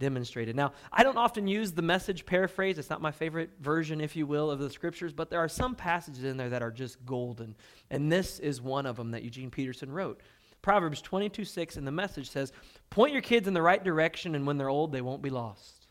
demonstrated. 0.01 0.57
Now, 0.57 0.73
I 0.93 1.05
don't 1.05 1.17
often 1.17 1.47
use 1.47 1.71
the 1.71 1.83
message 1.83 2.27
paraphrase. 2.27 2.79
It's 2.79 2.91
not 2.91 3.01
my 3.01 3.13
favorite 3.13 3.51
version, 3.61 4.01
if 4.01 4.17
you 4.17 4.27
will, 4.27 4.51
of 4.51 4.59
the 4.59 4.69
scriptures, 4.69 5.13
but 5.13 5.31
there 5.31 5.39
are 5.39 5.49
some 5.49 5.77
passages 5.77 6.25
in 6.25 6.37
there 6.37 6.49
that 6.49 6.63
are 6.63 6.73
just 6.73 7.05
golden. 7.07 7.55
And 7.91 8.11
this 8.11 8.41
is 8.41 8.61
one 8.61 8.87
of 8.87 8.97
them 8.97 9.13
that 9.13 9.23
Eugene 9.23 9.51
Peterson 9.51 9.93
wrote. 9.93 10.21
Proverbs 10.63 11.01
22 11.01 11.45
6 11.45 11.77
in 11.77 11.85
the 11.85 11.93
message 11.93 12.29
says, 12.29 12.53
Point 12.91 13.13
your 13.13 13.23
kids 13.23 13.47
in 13.47 13.55
the 13.55 13.63
right 13.63 13.83
direction, 13.83 14.35
and 14.35 14.45
when 14.47 14.59
they're 14.59 14.69
old, 14.69 14.91
they 14.91 15.01
won't 15.01 15.23
be 15.23 15.31
lost. 15.31 15.87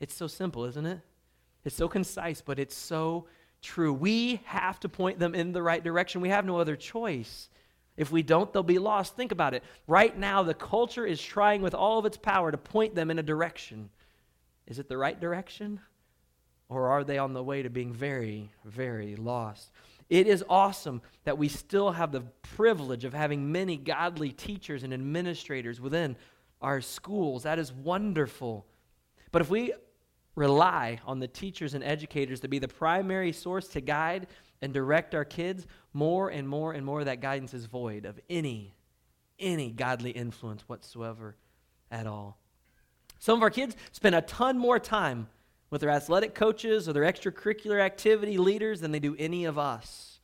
It's 0.00 0.14
so 0.14 0.26
simple, 0.26 0.64
isn't 0.64 0.86
it? 0.86 1.00
It's 1.64 1.76
so 1.76 1.88
concise, 1.88 2.40
but 2.40 2.58
it's 2.58 2.74
so 2.74 3.26
true. 3.60 3.92
We 3.92 4.40
have 4.44 4.80
to 4.80 4.88
point 4.88 5.18
them 5.18 5.34
in 5.34 5.52
the 5.52 5.62
right 5.62 5.84
direction. 5.84 6.22
We 6.22 6.30
have 6.30 6.46
no 6.46 6.58
other 6.58 6.76
choice. 6.76 7.50
If 8.00 8.10
we 8.10 8.22
don't, 8.22 8.50
they'll 8.50 8.62
be 8.62 8.78
lost. 8.78 9.14
Think 9.14 9.30
about 9.30 9.52
it. 9.52 9.62
Right 9.86 10.16
now, 10.16 10.42
the 10.42 10.54
culture 10.54 11.04
is 11.04 11.20
trying 11.20 11.60
with 11.60 11.74
all 11.74 11.98
of 11.98 12.06
its 12.06 12.16
power 12.16 12.50
to 12.50 12.56
point 12.56 12.94
them 12.94 13.10
in 13.10 13.18
a 13.18 13.22
direction. 13.22 13.90
Is 14.66 14.78
it 14.78 14.88
the 14.88 14.96
right 14.96 15.20
direction? 15.20 15.80
Or 16.70 16.88
are 16.88 17.04
they 17.04 17.18
on 17.18 17.34
the 17.34 17.42
way 17.42 17.62
to 17.62 17.68
being 17.68 17.92
very, 17.92 18.52
very 18.64 19.16
lost? 19.16 19.70
It 20.08 20.26
is 20.26 20.42
awesome 20.48 21.02
that 21.24 21.36
we 21.36 21.48
still 21.48 21.90
have 21.90 22.10
the 22.10 22.22
privilege 22.40 23.04
of 23.04 23.12
having 23.12 23.52
many 23.52 23.76
godly 23.76 24.30
teachers 24.32 24.82
and 24.82 24.94
administrators 24.94 25.78
within 25.78 26.16
our 26.62 26.80
schools. 26.80 27.42
That 27.42 27.58
is 27.58 27.70
wonderful. 27.70 28.64
But 29.30 29.42
if 29.42 29.50
we 29.50 29.74
rely 30.34 31.00
on 31.06 31.18
the 31.18 31.28
teachers 31.28 31.74
and 31.74 31.84
educators 31.84 32.40
to 32.40 32.48
be 32.48 32.58
the 32.58 32.68
primary 32.68 33.32
source 33.32 33.68
to 33.68 33.80
guide 33.80 34.26
and 34.62 34.72
direct 34.72 35.14
our 35.14 35.24
kids, 35.24 35.66
more 35.92 36.28
and 36.28 36.48
more 36.48 36.72
and 36.72 36.84
more 36.84 37.04
that 37.04 37.20
guidance 37.20 37.54
is 37.54 37.66
void 37.66 38.04
of 38.04 38.20
any, 38.28 38.74
any 39.38 39.70
godly 39.70 40.10
influence 40.10 40.62
whatsoever 40.68 41.36
at 41.90 42.06
all. 42.06 42.38
Some 43.18 43.36
of 43.36 43.42
our 43.42 43.50
kids 43.50 43.76
spend 43.92 44.14
a 44.14 44.22
ton 44.22 44.58
more 44.58 44.78
time 44.78 45.28
with 45.70 45.80
their 45.80 45.90
athletic 45.90 46.34
coaches 46.34 46.88
or 46.88 46.92
their 46.92 47.04
extracurricular 47.04 47.80
activity 47.80 48.38
leaders 48.38 48.80
than 48.80 48.92
they 48.92 48.98
do 48.98 49.16
any 49.18 49.44
of 49.44 49.58
us. 49.58 50.20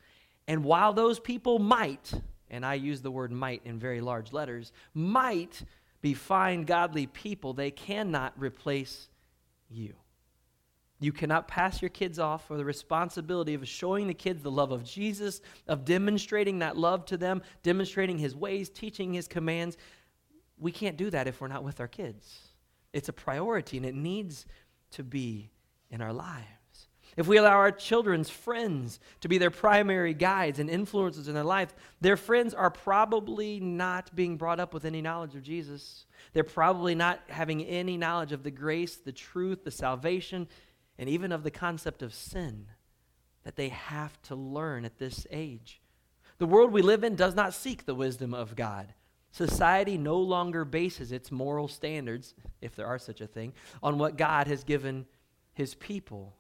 And 0.49 0.65
while 0.65 0.93
those 0.93 1.19
people 1.19 1.59
might, 1.59 2.13
and 2.51 2.65
I 2.65 2.75
use 2.75 3.01
the 3.01 3.11
word 3.11 3.33
might 3.33 3.63
in 3.65 3.79
very 3.79 4.01
large 4.01 4.33
letters, 4.33 4.73
might 4.95 5.63
be 6.01 6.15
fine, 6.15 6.65
godly 6.65 7.07
people, 7.07 7.53
they 7.53 7.71
cannot 7.71 8.33
replace 8.37 9.09
you. 9.69 9.95
You 10.99 11.13
cannot 11.13 11.47
pass 11.47 11.83
your 11.83 11.91
kids 11.91 12.19
off 12.19 12.47
for 12.47 12.57
the 12.57 12.65
responsibility 12.65 13.53
of 13.55 13.69
showing 13.69 14.07
the 14.07 14.15
kids 14.15 14.43
the 14.43 14.51
love 14.51 14.73
of 14.73 14.83
Jesus, 14.83 15.43
of 15.69 15.85
demonstrating 15.85 16.61
that 16.61 16.77
love 16.77 17.05
to 17.07 17.19
them, 17.19 17.43
demonstrating 17.63 18.19
his 18.19 18.35
ways, 18.35 18.71
teaching 18.71 19.13
his 19.13 19.29
commands. 19.29 19.77
We 20.59 20.73
can't 20.73 20.97
do 20.97 21.11
that 21.11 21.27
if 21.27 21.41
we're 21.41 21.49
not 21.49 21.65
with 21.65 21.81
our 21.81 21.89
kids. 21.89 22.39
It's 22.95 23.11
a 23.11 23.13
priority 23.13 23.77
and 23.77 23.85
it 23.85 23.95
needs 23.95 24.47
to 24.93 25.03
be 25.03 25.51
in 25.91 26.01
our 26.01 26.15
lives. 26.15 26.47
If 27.17 27.27
we 27.27 27.39
allow 27.39 27.57
our 27.57 27.73
children's 27.73 28.29
friends 28.29 29.01
to 29.23 29.29
be 29.29 29.39
their 29.39 29.51
primary 29.51 30.13
guides 30.13 30.59
and 30.59 30.69
influences 30.69 31.29
in 31.29 31.35
their 31.35 31.45
life, 31.45 31.75
their 32.01 32.17
friends 32.17 32.53
are 32.53 32.71
probably 32.71 33.59
not 33.59 34.15
being 34.15 34.37
brought 34.37 34.61
up 34.61 34.75
with 34.75 34.85
any 34.85 35.01
knowledge 35.01 35.35
of 35.35 35.43
Jesus. 35.43 36.05
They're 36.35 36.45
probably 36.45 36.95
not 36.95 37.21
having 37.29 37.65
any 37.65 37.97
knowledge 37.97 38.33
of 38.33 38.43
the 38.43 38.51
grace, 38.51 38.97
the 38.97 39.13
truth, 39.13 39.65
the 39.65 39.71
salvation, 39.71 40.47
and 40.99 41.09
even 41.09 41.33
of 41.33 41.43
the 41.43 41.51
concept 41.51 42.03
of 42.03 42.13
sin 42.13 42.67
that 43.45 43.57
they 43.57 43.71
have 43.71 44.21
to 44.23 44.35
learn 44.35 44.85
at 44.85 44.99
this 44.99 45.27
age. 45.31 45.81
The 46.39 46.47
world 46.47 46.71
we 46.71 46.83
live 46.83 47.03
in 47.03 47.17
does 47.17 47.35
not 47.35 47.55
seek 47.55 47.87
the 47.87 47.95
wisdom 47.95 48.35
of 48.35 48.57
God. 48.57 48.93
Society 49.31 49.97
no 49.97 50.19
longer 50.19 50.65
bases 50.65 51.13
its 51.13 51.31
moral 51.31 51.69
standards, 51.69 52.35
if 52.61 52.77
there 52.77 52.87
are 52.87 52.99
such 52.99 53.21
a 53.21 53.27
thing, 53.27 53.55
on 53.83 53.99
what 53.99 54.19
God 54.19 54.47
has 54.49 54.65
given 54.65 55.07
his 55.55 55.75
people. 55.75 56.36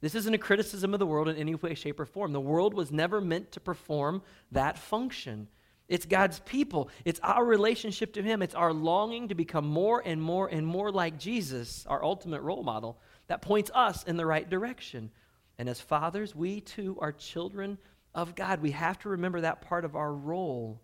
This 0.00 0.14
isn't 0.14 0.34
a 0.34 0.38
criticism 0.38 0.94
of 0.94 1.00
the 1.00 1.06
world 1.06 1.28
in 1.28 1.36
any 1.36 1.54
way, 1.54 1.74
shape, 1.74 1.98
or 1.98 2.06
form. 2.06 2.32
The 2.32 2.40
world 2.40 2.72
was 2.72 2.92
never 2.92 3.20
meant 3.20 3.52
to 3.52 3.60
perform 3.60 4.22
that 4.52 4.78
function. 4.78 5.48
It's 5.88 6.06
God's 6.06 6.38
people. 6.40 6.90
It's 7.04 7.18
our 7.22 7.44
relationship 7.44 8.12
to 8.12 8.22
Him. 8.22 8.42
It's 8.42 8.54
our 8.54 8.72
longing 8.72 9.28
to 9.28 9.34
become 9.34 9.66
more 9.66 10.02
and 10.04 10.22
more 10.22 10.46
and 10.46 10.66
more 10.66 10.92
like 10.92 11.18
Jesus, 11.18 11.84
our 11.88 12.04
ultimate 12.04 12.42
role 12.42 12.62
model, 12.62 13.00
that 13.26 13.42
points 13.42 13.70
us 13.74 14.04
in 14.04 14.16
the 14.16 14.26
right 14.26 14.48
direction. 14.48 15.10
And 15.58 15.68
as 15.68 15.80
fathers, 15.80 16.34
we 16.34 16.60
too 16.60 16.96
are 17.00 17.10
children 17.10 17.78
of 18.14 18.34
God. 18.34 18.60
We 18.60 18.70
have 18.72 18.98
to 19.00 19.08
remember 19.08 19.40
that 19.40 19.62
part 19.62 19.84
of 19.84 19.96
our 19.96 20.12
role, 20.12 20.80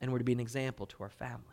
and 0.00 0.12
we're 0.12 0.18
to 0.18 0.24
be 0.24 0.32
an 0.32 0.40
example 0.40 0.86
to 0.86 1.02
our 1.02 1.10
families. 1.10 1.44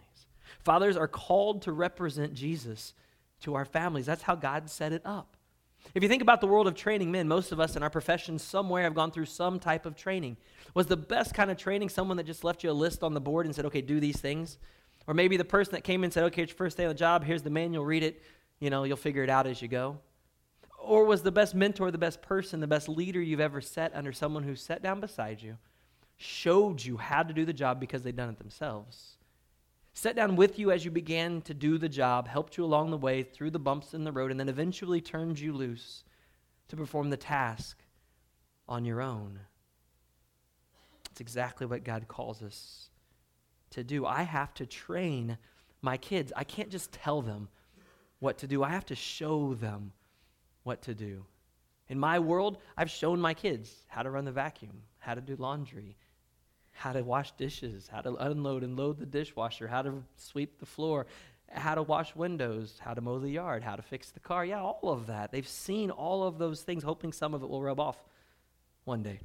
Fathers 0.60 0.98
are 0.98 1.08
called 1.08 1.64
to 1.64 1.72
represent 1.72 2.34
Jesus 2.34 2.94
to 3.42 3.56
our 3.56 3.66
families. 3.66 4.06
That's 4.06 4.22
how 4.22 4.36
God 4.36 4.70
set 4.70 4.94
it 4.94 5.02
up. 5.06 5.35
If 5.94 6.04
you 6.04 6.10
think 6.10 6.22
about 6.22 6.42
the 6.42 6.48
world 6.48 6.68
of 6.68 6.76
training 6.76 7.12
men, 7.12 7.28
most 7.28 7.52
of 7.52 7.60
us 7.60 7.76
in 7.76 7.84
our 7.84 7.90
profession 7.90 8.38
somewhere 8.40 8.84
have 8.84 8.96
gone 8.96 9.12
through 9.12 9.26
some 9.26 9.60
type 9.60 9.86
of 9.86 9.96
training. 9.96 10.38
Was 10.74 10.88
the 10.88 10.98
best 10.98 11.34
kind 11.34 11.50
of 11.50 11.58
training 11.58 11.90
someone 11.90 12.18
that 12.18 12.26
just 12.26 12.44
left 12.44 12.64
you 12.64 12.72
a 12.72 12.74
list 12.74 13.04
on 13.04 13.14
the 13.14 13.22
board 13.22 13.46
and 13.46 13.56
said, 13.56 13.66
okay, 13.66 13.82
do 13.82 14.00
these 14.00 14.20
things? 14.20 14.58
Or 15.08 15.14
maybe 15.14 15.38
the 15.38 15.46
person 15.46 15.74
that 15.74 15.84
came 15.84 16.02
in 16.02 16.06
and 16.06 16.14
said, 16.14 16.24
okay, 16.26 16.44
it's 16.44 16.52
your 16.52 16.58
first 16.58 16.78
day 16.78 16.86
on 16.86 16.90
the 16.90 16.96
job, 16.96 17.24
here's 17.24 17.44
the 17.44 17.50
manual, 17.50 17.86
read 17.86 18.04
it, 18.04 18.24
you 18.60 18.70
know, 18.70 18.84
you'll 18.84 18.98
figure 18.98 19.24
it 19.24 19.30
out 19.30 19.48
as 19.48 19.62
you 19.62 19.68
go? 19.68 20.00
Or 20.80 21.06
was 21.06 21.22
the 21.22 21.32
best 21.32 21.56
mentor, 21.56 21.92
the 21.92 21.98
best 21.98 22.22
person, 22.22 22.60
the 22.60 22.68
best 22.68 22.90
leader 22.90 23.22
you've 23.22 23.40
ever 23.40 23.62
set 23.62 23.96
under 23.96 24.12
someone 24.12 24.44
who 24.44 24.56
sat 24.56 24.82
down 24.82 25.00
beside 25.00 25.42
you, 25.42 25.58
showed 26.18 26.84
you 26.84 26.98
how 26.98 27.24
to 27.24 27.34
do 27.34 27.46
the 27.46 27.54
job 27.54 27.80
because 27.80 28.02
they'd 28.02 28.16
done 28.16 28.30
it 28.30 28.40
themselves? 28.40 29.18
Sat 29.98 30.14
down 30.14 30.36
with 30.36 30.60
you 30.60 30.72
as 30.72 30.84
you 30.84 30.92
began 30.92 31.42
to 31.44 31.54
do 31.54 31.78
the 31.78 31.88
job, 31.88 32.28
helped 32.28 32.58
you 32.58 32.66
along 32.66 32.92
the 32.92 32.98
way 32.98 33.24
through 33.24 33.50
the 33.50 33.58
bumps 33.58 33.94
in 33.94 34.04
the 34.04 34.12
road, 34.12 34.30
and 34.30 34.38
then 34.38 34.50
eventually 34.50 35.00
turned 35.00 35.40
you 35.40 35.54
loose 35.54 36.04
to 36.68 36.76
perform 36.76 37.10
the 37.10 37.18
task 37.18 37.78
on 38.68 38.84
your 38.84 39.02
own. 39.02 39.40
It's 41.10 41.22
exactly 41.22 41.66
what 41.66 41.86
God 41.86 42.10
calls 42.10 42.44
us 42.44 42.90
to 43.70 43.86
do. 43.86 44.06
I 44.06 44.24
have 44.24 44.54
to 44.56 44.66
train 44.66 45.38
my 45.82 45.96
kids. 45.96 46.34
I 46.36 46.44
can't 46.44 46.70
just 46.70 46.92
tell 46.92 47.22
them 47.22 47.48
what 48.20 48.38
to 48.40 48.48
do. 48.48 48.64
I 48.64 48.70
have 48.72 48.86
to 48.88 48.96
show 48.96 49.54
them 49.54 49.94
what 50.64 50.82
to 50.84 50.94
do. 50.94 51.26
In 51.88 51.98
my 51.98 52.20
world, 52.20 52.58
I've 52.76 52.92
shown 52.92 53.22
my 53.22 53.34
kids 53.34 53.86
how 53.88 54.04
to 54.04 54.10
run 54.10 54.26
the 54.26 54.32
vacuum, 54.34 54.82
how 54.98 55.14
to 55.14 55.22
do 55.22 55.38
laundry, 55.38 55.96
how 56.76 56.92
to 56.92 57.02
wash 57.02 57.32
dishes, 57.32 57.90
how 57.92 58.02
to 58.02 58.14
unload 58.16 58.62
and 58.62 58.76
load 58.76 59.00
the 59.00 59.06
dishwasher, 59.06 59.66
how 59.66 59.82
to 59.82 60.04
sweep 60.18 60.60
the 60.60 60.66
floor, 60.66 61.08
how 61.50 61.74
to 61.74 61.82
wash 61.82 62.14
windows, 62.16 62.78
how 62.80 62.94
to 62.94 63.00
mow 63.00 63.18
the 63.18 63.30
yard, 63.30 63.64
how 63.64 63.78
to 63.78 63.82
fix 63.82 64.12
the 64.12 64.20
car. 64.20 64.46
Yeah, 64.46 64.62
all 64.62 64.90
of 64.90 65.08
that. 65.08 65.32
They've 65.32 65.48
seen 65.48 65.90
all 65.90 66.24
of 66.24 66.38
those 66.38 66.64
things, 66.64 66.84
hoping 66.84 67.14
some 67.14 67.34
of 67.34 67.44
it 67.44 67.50
will 67.50 67.62
rub 67.62 67.80
off 67.80 67.98
one 68.84 69.04
day. 69.04 69.22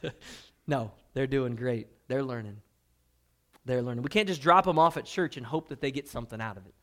no, 0.66 0.92
they're 1.14 1.26
doing 1.26 1.56
great. 1.56 1.88
They're 2.06 2.22
learning. 2.22 2.58
They're 3.64 3.82
learning. 3.82 4.02
We 4.02 4.10
can't 4.10 4.28
just 4.28 4.42
drop 4.42 4.66
them 4.66 4.78
off 4.78 4.98
at 4.98 5.06
church 5.06 5.38
and 5.38 5.46
hope 5.46 5.70
that 5.70 5.80
they 5.80 5.90
get 5.90 6.06
something 6.06 6.40
out 6.40 6.58
of 6.58 6.66
it. 6.66 6.74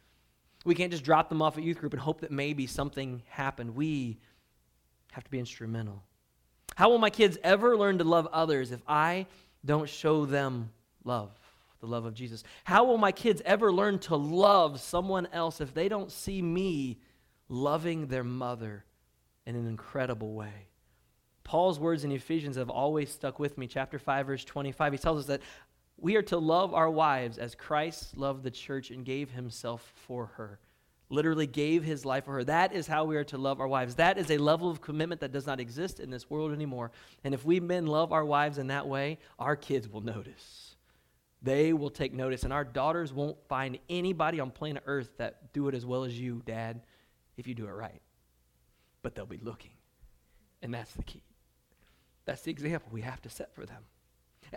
We 0.65 0.73
can't 0.73 0.91
just 0.91 1.03
drop 1.03 1.29
them 1.29 1.43
off 1.43 1.57
at 1.57 1.63
youth 1.63 1.77
group 1.77 1.93
and 1.93 2.01
hope 2.01 2.21
that 2.21 2.31
maybe 2.31 2.65
something 2.65 3.21
happened. 3.29 3.75
We 3.75 4.17
have 5.11 5.23
to 5.23 5.29
be 5.29 5.39
instrumental. 5.39 6.03
How 6.75 6.89
will 6.89 6.97
my 6.97 7.11
kids 7.11 7.37
ever 7.43 7.77
learn 7.77 7.99
to 7.99 8.03
love 8.03 8.27
others 8.31 8.71
if 8.71 8.81
I 8.87 9.27
don't 9.65 9.89
show 9.89 10.25
them 10.25 10.71
love, 11.03 11.31
the 11.79 11.87
love 11.87 12.05
of 12.05 12.13
Jesus? 12.13 12.43
How 12.63 12.85
will 12.85 12.97
my 12.97 13.11
kids 13.11 13.41
ever 13.45 13.71
learn 13.71 13.99
to 13.99 14.15
love 14.15 14.79
someone 14.79 15.27
else 15.33 15.61
if 15.61 15.73
they 15.73 15.89
don't 15.89 16.11
see 16.11 16.41
me 16.41 16.99
loving 17.47 18.07
their 18.07 18.23
mother 18.23 18.85
in 19.45 19.55
an 19.55 19.67
incredible 19.67 20.33
way? 20.33 20.69
Paul's 21.43 21.79
words 21.79 22.03
in 22.03 22.11
Ephesians 22.11 22.57
have 22.57 22.69
always 22.69 23.09
stuck 23.09 23.39
with 23.39 23.57
me. 23.57 23.65
Chapter 23.65 23.97
5, 23.97 24.27
verse 24.27 24.45
25, 24.45 24.93
he 24.93 24.99
tells 24.99 25.19
us 25.19 25.25
that 25.25 25.41
We 25.97 26.15
are 26.15 26.21
to 26.23 26.37
love 26.37 26.73
our 26.73 26.89
wives 26.89 27.37
as 27.39 27.55
Christ 27.55 28.15
loved 28.15 28.43
the 28.43 28.51
church 28.51 28.91
and 28.91 29.03
gave 29.03 29.31
himself 29.31 29.91
for 29.95 30.27
her. 30.37 30.59
Literally 31.09 31.47
gave 31.47 31.83
his 31.83 32.05
life 32.05 32.25
for 32.25 32.33
her. 32.33 32.43
That 32.43 32.71
is 32.71 32.85
how 32.85 33.05
we 33.05 33.17
are 33.17 33.23
to 33.25 33.37
love 33.37 33.59
our 33.59 33.67
wives. 33.67 33.95
That 33.95 34.17
is 34.19 34.29
a 34.29 34.37
level 34.37 34.69
of 34.69 34.79
commitment 34.79 35.21
that 35.21 35.31
does 35.31 35.47
not 35.47 35.59
exist 35.59 35.99
in 35.99 36.11
this 36.11 36.29
world 36.29 36.51
anymore. 36.51 36.91
And 37.23 37.33
if 37.33 37.43
we 37.43 37.59
men 37.59 37.87
love 37.87 38.11
our 38.13 38.23
wives 38.23 38.59
in 38.59 38.67
that 38.67 38.87
way, 38.87 39.17
our 39.39 39.55
kids 39.55 39.89
will 39.89 40.01
notice. 40.01 40.75
They 41.41 41.73
will 41.73 41.89
take 41.89 42.13
notice. 42.13 42.43
And 42.43 42.53
our 42.53 42.63
daughters 42.63 43.11
won't 43.11 43.37
find 43.47 43.79
anybody 43.89 44.39
on 44.39 44.51
planet 44.51 44.83
Earth 44.85 45.09
that 45.17 45.51
do 45.51 45.67
it 45.67 45.73
as 45.73 45.85
well 45.85 46.03
as 46.03 46.19
you, 46.19 46.43
Dad, 46.45 46.81
if 47.37 47.47
you 47.47 47.55
do 47.55 47.65
it 47.65 47.71
right. 47.71 48.01
But 49.01 49.15
they'll 49.15 49.25
be 49.25 49.39
looking. 49.41 49.71
And 50.61 50.73
that's 50.73 50.93
the 50.93 51.03
key. 51.03 51.23
That's 52.25 52.41
the 52.41 52.51
example 52.51 52.89
we 52.91 53.01
have 53.01 53.21
to 53.23 53.29
set 53.29 53.55
for 53.55 53.65
them. 53.65 53.83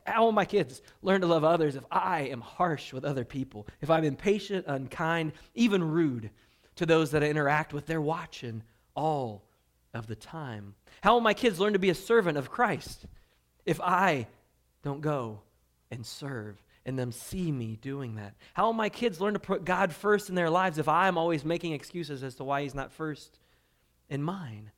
How 0.06 0.24
will 0.24 0.32
my 0.32 0.44
kids 0.44 0.82
learn 1.02 1.20
to 1.20 1.26
love 1.26 1.44
others 1.44 1.76
if 1.76 1.84
I 1.90 2.22
am 2.22 2.40
harsh 2.40 2.92
with 2.92 3.04
other 3.04 3.24
people? 3.24 3.66
If 3.80 3.90
I'm 3.90 4.04
impatient, 4.04 4.66
unkind, 4.66 5.32
even 5.54 5.82
rude 5.82 6.30
to 6.76 6.86
those 6.86 7.10
that 7.10 7.22
I 7.22 7.28
interact 7.28 7.72
with? 7.72 7.86
They're 7.86 8.00
watching 8.00 8.62
all 8.94 9.44
of 9.94 10.06
the 10.06 10.16
time. 10.16 10.74
How 11.02 11.14
will 11.14 11.20
my 11.20 11.34
kids 11.34 11.60
learn 11.60 11.74
to 11.74 11.78
be 11.78 11.90
a 11.90 11.94
servant 11.94 12.38
of 12.38 12.50
Christ 12.50 13.06
if 13.66 13.80
I 13.80 14.26
don't 14.82 15.00
go 15.00 15.40
and 15.90 16.04
serve 16.04 16.62
and 16.84 16.98
them 16.98 17.12
see 17.12 17.52
me 17.52 17.76
doing 17.80 18.16
that? 18.16 18.34
How 18.54 18.66
will 18.66 18.72
my 18.72 18.88
kids 18.88 19.20
learn 19.20 19.34
to 19.34 19.38
put 19.38 19.64
God 19.64 19.92
first 19.92 20.28
in 20.28 20.34
their 20.34 20.50
lives 20.50 20.78
if 20.78 20.88
I'm 20.88 21.18
always 21.18 21.44
making 21.44 21.72
excuses 21.72 22.22
as 22.22 22.34
to 22.36 22.44
why 22.44 22.62
He's 22.62 22.74
not 22.74 22.92
first 22.92 23.38
in 24.08 24.22
mine? 24.22 24.70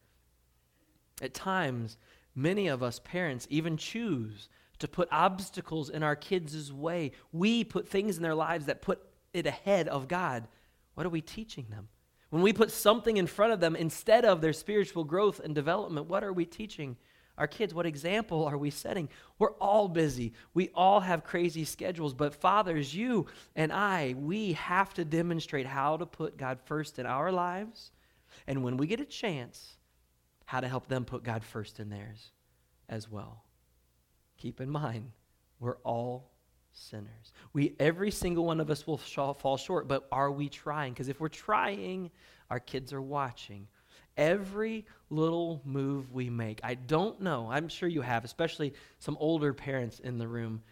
At 1.22 1.34
times, 1.34 1.96
many 2.34 2.66
of 2.66 2.82
us 2.82 2.98
parents 2.98 3.46
even 3.50 3.76
choose 3.76 4.48
to 4.78 4.88
put 4.88 5.08
obstacles 5.10 5.90
in 5.90 6.02
our 6.02 6.16
kids' 6.16 6.72
way. 6.72 7.12
We 7.32 7.64
put 7.64 7.88
things 7.88 8.16
in 8.16 8.22
their 8.22 8.34
lives 8.34 8.66
that 8.66 8.82
put 8.82 9.00
it 9.32 9.46
ahead 9.46 9.88
of 9.88 10.08
God. 10.08 10.46
What 10.94 11.06
are 11.06 11.10
we 11.10 11.20
teaching 11.20 11.66
them? 11.70 11.88
When 12.30 12.42
we 12.42 12.52
put 12.52 12.70
something 12.70 13.16
in 13.16 13.26
front 13.26 13.52
of 13.52 13.60
them 13.60 13.76
instead 13.76 14.24
of 14.24 14.40
their 14.40 14.52
spiritual 14.52 15.04
growth 15.04 15.40
and 15.40 15.54
development, 15.54 16.08
what 16.08 16.24
are 16.24 16.32
we 16.32 16.44
teaching 16.44 16.96
our 17.38 17.46
kids? 17.46 17.74
What 17.74 17.86
example 17.86 18.44
are 18.44 18.58
we 18.58 18.70
setting? 18.70 19.08
We're 19.38 19.52
all 19.54 19.88
busy. 19.88 20.32
We 20.52 20.70
all 20.74 21.00
have 21.00 21.24
crazy 21.24 21.64
schedules, 21.64 22.14
but 22.14 22.34
fathers, 22.34 22.94
you 22.94 23.26
and 23.54 23.72
I, 23.72 24.14
we 24.16 24.54
have 24.54 24.94
to 24.94 25.04
demonstrate 25.04 25.66
how 25.66 25.96
to 25.96 26.06
put 26.06 26.36
God 26.36 26.58
first 26.64 26.98
in 26.98 27.06
our 27.06 27.30
lives. 27.30 27.90
And 28.46 28.64
when 28.64 28.76
we 28.76 28.86
get 28.86 29.00
a 29.00 29.04
chance, 29.04 29.76
how 30.44 30.60
to 30.60 30.68
help 30.68 30.88
them 30.88 31.04
put 31.04 31.22
God 31.22 31.44
first 31.44 31.80
in 31.80 31.88
theirs 31.88 32.30
as 32.88 33.08
well. 33.08 33.44
Keep 34.38 34.60
in 34.60 34.70
mind, 34.70 35.10
we're 35.60 35.76
all 35.84 36.30
sinners. 36.72 37.32
We 37.52 37.74
every 37.78 38.10
single 38.10 38.44
one 38.44 38.60
of 38.60 38.70
us 38.70 38.86
will 38.86 38.98
sh- 38.98 39.14
fall 39.14 39.56
short, 39.56 39.88
but 39.88 40.06
are 40.12 40.30
we 40.30 40.48
trying? 40.48 40.92
Because 40.92 41.08
if 41.08 41.20
we're 41.20 41.28
trying, 41.28 42.10
our 42.50 42.60
kids 42.60 42.92
are 42.92 43.02
watching. 43.02 43.68
Every 44.16 44.86
little 45.10 45.60
move 45.64 46.12
we 46.12 46.30
make, 46.30 46.60
I 46.62 46.74
don't 46.74 47.20
know, 47.20 47.48
I'm 47.50 47.68
sure 47.68 47.88
you 47.88 48.00
have, 48.02 48.24
especially 48.24 48.74
some 48.98 49.16
older 49.18 49.52
parents 49.52 49.98
in 49.98 50.18
the 50.18 50.28
room. 50.28 50.62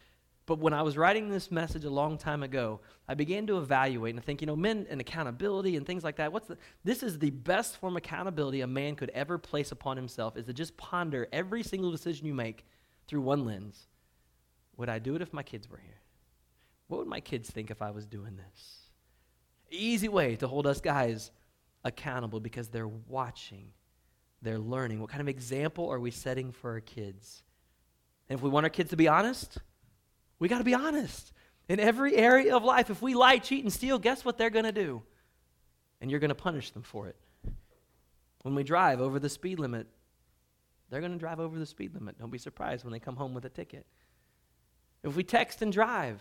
But 0.47 0.59
when 0.59 0.73
I 0.73 0.83
was 0.83 0.97
writing 0.97 1.29
this 1.29 1.51
message 1.51 1.85
a 1.85 1.91
long 1.91 2.19
time 2.19 2.43
ago, 2.43 2.81
I 3.09 3.15
began 3.15 3.47
to 3.47 3.59
evaluate 3.59 4.15
and 4.15 4.25
think, 4.25 4.41
you 4.41 4.47
know, 4.47 4.57
men 4.57 4.87
and 4.91 5.01
accountability 5.01 5.77
and 5.77 5.87
things 5.87 6.03
like 6.03 6.17
that. 6.17 6.33
What's 6.33 6.49
the, 6.49 6.59
this 6.83 7.03
is 7.03 7.19
the 7.19 7.31
best 7.31 7.79
form 7.79 7.95
of 7.95 7.99
accountability 7.99 8.61
a 8.61 8.67
man 8.67 8.97
could 8.97 9.11
ever 9.11 9.39
place 9.39 9.71
upon 9.71 9.97
himself 9.97 10.37
is 10.37 10.47
to 10.47 10.53
just 10.53 10.77
ponder 10.77 11.29
every 11.33 11.63
single 11.63 11.93
decision 11.93 12.27
you 12.27 12.35
make 12.35 12.65
through 13.07 13.21
one 13.21 13.45
lens. 13.45 13.87
Would 14.77 14.89
I 14.89 14.99
do 14.99 15.15
it 15.15 15.23
if 15.23 15.33
my 15.33 15.43
kids 15.43 15.69
were 15.69 15.81
here? 15.85 16.01
What 16.89 16.99
would 16.99 17.09
my 17.09 17.21
kids 17.21 17.51
think 17.51 17.71
if 17.71 17.83
I 17.83 17.91
was 17.91 18.07
doing 18.07 18.37
this? 18.37 18.79
Easy 19.71 20.09
way 20.09 20.37
to 20.37 20.47
hold 20.47 20.67
us 20.67 20.81
guys 20.81 21.31
accountable 21.85 22.41
because 22.41 22.69
they're 22.69 22.89
watching, 22.89 23.69
they're 24.43 24.59
learning. 24.59 25.01
What 25.01 25.11
kind 25.11 25.21
of 25.21 25.29
example 25.29 25.89
are 25.89 26.01
we 26.01 26.11
setting 26.11 26.53
for 26.53 26.73
our 26.73 26.81
kids? 26.81 27.43
And 28.29 28.39
if 28.39 28.43
we 28.43 28.51
want 28.51 28.65
our 28.65 28.71
kids 28.71 28.91
to 28.91 28.97
be 28.97 29.09
honest, 29.09 29.59
we 30.39 30.49
got 30.49 30.59
to 30.59 30.65
be 30.65 30.75
honest. 30.75 31.33
In 31.69 31.79
every 31.81 32.17
area 32.17 32.55
of 32.55 32.65
life, 32.65 32.91
if 32.91 33.01
we 33.01 33.15
lie, 33.15 33.39
cheat, 33.39 33.63
and 33.63 33.73
steal, 33.73 33.99
guess 33.99 34.25
what 34.25 34.37
they're 34.37 34.51
going 34.51 34.65
to 34.65 34.73
do? 34.73 35.03
And 36.01 36.11
you're 36.11 36.21
going 36.21 36.31
to 36.31 36.35
punish 36.35 36.71
them 36.71 36.83
for 36.83 37.09
it. 37.09 37.17
When 38.43 38.55
we 38.55 38.65
drive 38.65 39.01
over 39.01 39.19
the 39.19 39.29
speed 39.29 39.61
limit, 39.61 39.87
they're 40.93 41.01
going 41.01 41.13
to 41.13 41.19
drive 41.19 41.41
over 41.41 41.59
the 41.59 41.65
speed 41.65 41.95
limit. 41.95 42.19
Don't 42.19 42.31
be 42.31 42.37
surprised 42.37 42.85
when 42.85 42.93
they 42.93 42.99
come 42.99 43.17
home 43.17 43.33
with 43.33 43.47
a 43.47 43.49
ticket. 43.49 43.87
If 45.03 45.17
we 45.17 45.25
text 45.25 45.63
and 45.63 45.73
drive, 45.73 46.21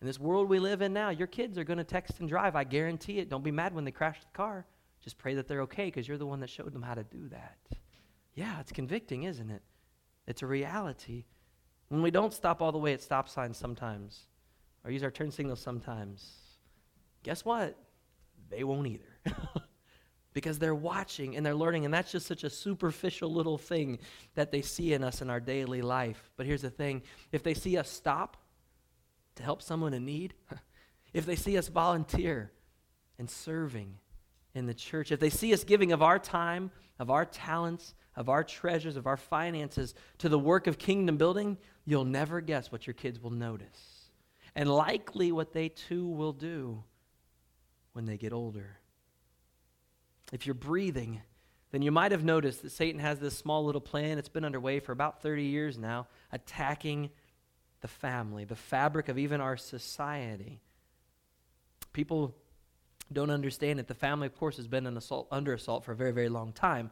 in 0.00 0.06
this 0.06 0.18
world 0.18 0.48
we 0.48 0.58
live 0.58 0.80
in 0.80 0.94
now, 0.94 1.10
your 1.10 1.26
kids 1.26 1.58
are 1.58 1.64
going 1.64 1.76
to 1.76 1.84
text 1.84 2.18
and 2.20 2.28
drive. 2.30 2.56
I 2.56 2.64
guarantee 2.64 3.18
it. 3.18 3.28
Don't 3.28 3.44
be 3.44 3.50
mad 3.50 3.74
when 3.74 3.84
they 3.84 3.90
crash 3.90 4.20
the 4.20 4.32
car. 4.32 4.64
Just 5.04 5.18
pray 5.18 5.34
that 5.34 5.48
they're 5.48 5.60
okay 5.62 5.84
because 5.84 6.08
you're 6.08 6.16
the 6.16 6.24
one 6.24 6.40
that 6.40 6.48
showed 6.48 6.72
them 6.72 6.80
how 6.80 6.94
to 6.94 7.04
do 7.04 7.28
that. 7.28 7.58
Yeah, 8.34 8.58
it's 8.58 8.72
convicting, 8.72 9.24
isn't 9.24 9.50
it? 9.50 9.60
It's 10.26 10.40
a 10.40 10.46
reality. 10.46 11.26
When 11.88 12.00
we 12.00 12.10
don't 12.10 12.32
stop 12.32 12.62
all 12.62 12.72
the 12.72 12.78
way 12.78 12.94
at 12.94 13.02
stop 13.02 13.28
signs 13.28 13.58
sometimes, 13.58 14.28
or 14.82 14.90
use 14.90 15.02
our 15.02 15.10
turn 15.10 15.30
signals 15.30 15.60
sometimes, 15.60 16.26
guess 17.22 17.44
what? 17.44 17.76
They 18.48 18.64
won't 18.64 18.86
either. 18.86 19.18
because 20.32 20.58
they're 20.58 20.74
watching 20.74 21.36
and 21.36 21.44
they're 21.44 21.54
learning, 21.54 21.84
and 21.84 21.92
that's 21.92 22.12
just 22.12 22.26
such 22.26 22.44
a 22.44 22.50
superficial 22.50 23.32
little 23.32 23.58
thing 23.58 23.98
that 24.34 24.50
they 24.50 24.62
see 24.62 24.92
in 24.92 25.04
us 25.04 25.22
in 25.22 25.30
our 25.30 25.40
daily 25.40 25.82
life. 25.82 26.30
But 26.36 26.46
here's 26.46 26.62
the 26.62 26.70
thing 26.70 27.02
if 27.32 27.42
they 27.42 27.54
see 27.54 27.76
us 27.76 27.90
stop 27.90 28.36
to 29.36 29.42
help 29.42 29.62
someone 29.62 29.94
in 29.94 30.04
need, 30.04 30.34
if 31.12 31.26
they 31.26 31.36
see 31.36 31.58
us 31.58 31.68
volunteer 31.68 32.50
and 33.18 33.28
serving 33.28 33.94
in 34.54 34.66
the 34.66 34.74
church, 34.74 35.12
if 35.12 35.20
they 35.20 35.30
see 35.30 35.52
us 35.52 35.64
giving 35.64 35.92
of 35.92 36.02
our 36.02 36.18
time, 36.18 36.70
of 36.98 37.10
our 37.10 37.24
talents, 37.24 37.94
of 38.16 38.28
our 38.28 38.44
treasures, 38.44 38.96
of 38.96 39.06
our 39.06 39.16
finances 39.16 39.94
to 40.18 40.28
the 40.28 40.38
work 40.38 40.66
of 40.66 40.78
kingdom 40.78 41.16
building, 41.16 41.56
you'll 41.84 42.04
never 42.04 42.40
guess 42.40 42.70
what 42.70 42.86
your 42.86 42.94
kids 42.94 43.20
will 43.20 43.30
notice. 43.30 44.10
And 44.54 44.70
likely 44.70 45.32
what 45.32 45.52
they 45.52 45.70
too 45.70 46.06
will 46.06 46.32
do 46.32 46.84
when 47.92 48.04
they 48.04 48.18
get 48.18 48.32
older. 48.32 48.78
If 50.32 50.46
you're 50.46 50.54
breathing, 50.54 51.20
then 51.70 51.82
you 51.82 51.92
might 51.92 52.12
have 52.12 52.24
noticed 52.24 52.62
that 52.62 52.72
Satan 52.72 53.00
has 53.00 53.20
this 53.20 53.36
small 53.36 53.64
little 53.64 53.80
plan. 53.80 54.18
It's 54.18 54.28
been 54.28 54.44
underway 54.44 54.80
for 54.80 54.92
about 54.92 55.22
30 55.22 55.44
years 55.44 55.78
now, 55.78 56.08
attacking 56.32 57.10
the 57.82 57.88
family, 57.88 58.44
the 58.44 58.56
fabric 58.56 59.08
of 59.08 59.18
even 59.18 59.40
our 59.40 59.56
society. 59.56 60.60
People 61.92 62.34
don't 63.12 63.30
understand 63.30 63.78
it. 63.78 63.88
The 63.88 63.94
family, 63.94 64.26
of 64.26 64.36
course, 64.36 64.56
has 64.56 64.66
been 64.66 64.86
assault, 64.86 65.28
under 65.30 65.52
assault 65.52 65.84
for 65.84 65.92
a 65.92 65.96
very, 65.96 66.12
very 66.12 66.28
long 66.28 66.52
time. 66.52 66.90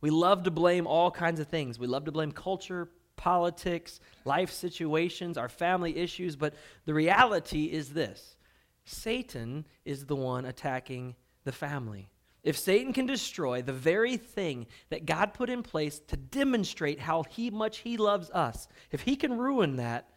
We 0.00 0.10
love 0.10 0.42
to 0.42 0.50
blame 0.50 0.86
all 0.86 1.10
kinds 1.10 1.40
of 1.40 1.48
things. 1.48 1.78
We 1.78 1.86
love 1.86 2.04
to 2.04 2.12
blame 2.12 2.32
culture, 2.32 2.90
politics, 3.16 4.00
life 4.24 4.50
situations, 4.50 5.38
our 5.38 5.48
family 5.48 5.96
issues, 5.96 6.36
but 6.36 6.54
the 6.84 6.94
reality 6.94 7.66
is 7.66 7.90
this 7.90 8.36
Satan 8.84 9.66
is 9.84 10.06
the 10.06 10.16
one 10.16 10.44
attacking 10.44 11.14
the 11.44 11.52
family. 11.52 12.10
If 12.44 12.58
Satan 12.58 12.92
can 12.92 13.06
destroy 13.06 13.62
the 13.62 13.72
very 13.72 14.18
thing 14.18 14.66
that 14.90 15.06
God 15.06 15.32
put 15.32 15.48
in 15.48 15.62
place 15.62 15.98
to 16.08 16.16
demonstrate 16.16 17.00
how 17.00 17.22
he, 17.22 17.50
much 17.50 17.78
he 17.78 17.96
loves 17.96 18.30
us, 18.30 18.68
if 18.92 19.00
he 19.00 19.16
can 19.16 19.38
ruin 19.38 19.76
that, 19.76 20.10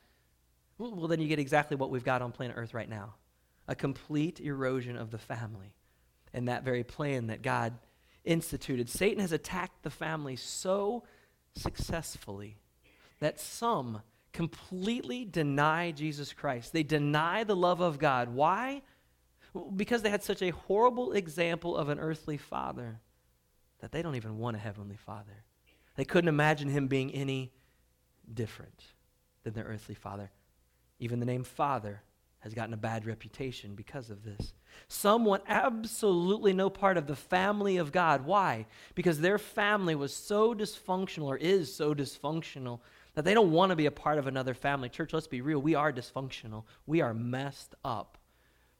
well, 0.77 1.07
then 1.07 1.21
you 1.21 1.29
get 1.29 1.39
exactly 1.39 1.77
what 1.77 1.89
we've 1.89 2.03
got 2.03 2.21
on 2.21 2.33
planet 2.33 2.57
Earth 2.57 2.73
right 2.73 2.89
now 2.89 3.15
a 3.69 3.75
complete 3.75 4.39
erosion 4.39 4.95
of 4.95 5.11
the 5.11 5.17
family 5.17 5.73
and 6.33 6.47
that 6.47 6.63
very 6.63 6.85
plan 6.85 7.27
that 7.27 7.41
God 7.41 7.73
instituted. 8.23 8.89
Satan 8.89 9.19
has 9.19 9.33
attacked 9.33 9.83
the 9.83 9.89
family 9.89 10.37
so 10.37 11.03
successfully 11.55 12.57
that 13.19 13.39
some 13.39 14.01
completely 14.31 15.25
deny 15.25 15.91
Jesus 15.91 16.31
Christ. 16.31 16.71
They 16.71 16.83
deny 16.83 17.43
the 17.43 17.55
love 17.55 17.81
of 17.81 17.99
God. 17.99 18.29
Why? 18.29 18.83
Because 19.75 20.01
they 20.01 20.09
had 20.09 20.23
such 20.23 20.41
a 20.41 20.49
horrible 20.49 21.13
example 21.13 21.75
of 21.75 21.89
an 21.89 21.99
earthly 21.99 22.37
father 22.37 22.99
that 23.79 23.91
they 23.91 24.01
don't 24.01 24.15
even 24.15 24.37
want 24.37 24.55
a 24.55 24.59
heavenly 24.59 24.97
father. 24.97 25.43
They 25.95 26.05
couldn't 26.05 26.29
imagine 26.29 26.69
him 26.69 26.87
being 26.87 27.11
any 27.11 27.51
different 28.31 28.83
than 29.43 29.53
their 29.53 29.65
earthly 29.65 29.95
father. 29.95 30.31
Even 30.99 31.19
the 31.19 31.25
name 31.25 31.43
father 31.43 32.01
has 32.39 32.53
gotten 32.53 32.73
a 32.73 32.77
bad 32.77 33.05
reputation 33.05 33.75
because 33.75 34.09
of 34.09 34.23
this. 34.23 34.53
Some 34.87 35.25
want 35.25 35.43
absolutely 35.47 36.53
no 36.53 36.69
part 36.69 36.97
of 36.97 37.07
the 37.07 37.15
family 37.15 37.77
of 37.77 37.91
God. 37.91 38.25
Why? 38.25 38.67
Because 38.95 39.19
their 39.19 39.37
family 39.37 39.95
was 39.95 40.13
so 40.13 40.53
dysfunctional 40.53 41.25
or 41.25 41.37
is 41.37 41.73
so 41.73 41.93
dysfunctional 41.95 42.79
that 43.15 43.25
they 43.25 43.33
don't 43.33 43.51
want 43.51 43.71
to 43.71 43.75
be 43.75 43.87
a 43.87 43.91
part 43.91 44.19
of 44.19 44.27
another 44.27 44.53
family. 44.53 44.89
Church, 44.89 45.13
let's 45.13 45.27
be 45.27 45.41
real. 45.41 45.59
We 45.59 45.75
are 45.75 45.91
dysfunctional, 45.91 46.63
we 46.85 47.01
are 47.01 47.13
messed 47.13 47.73
up. 47.83 48.16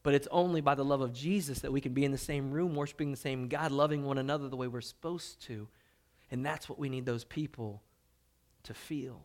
But 0.08 0.14
it's 0.14 0.30
only 0.32 0.62
by 0.62 0.74
the 0.74 0.86
love 0.86 1.02
of 1.02 1.12
Jesus 1.12 1.60
that 1.60 1.74
we 1.74 1.82
can 1.82 1.92
be 1.92 2.06
in 2.06 2.14
the 2.14 2.18
same 2.18 2.52
room, 2.52 2.76
worshiping 2.76 3.12
the 3.12 3.18
same 3.18 3.50
God, 3.50 3.74
loving 3.74 4.06
one 4.06 4.18
another 4.18 4.48
the 4.48 4.56
way 4.56 4.70
we're 4.70 4.80
supposed 4.80 5.42
to. 5.48 5.68
And 6.32 6.46
that's 6.46 6.70
what 6.70 6.80
we 6.80 6.88
need 6.88 7.06
those 7.06 7.26
people 7.26 7.84
to 8.64 8.74
feel. 8.74 9.22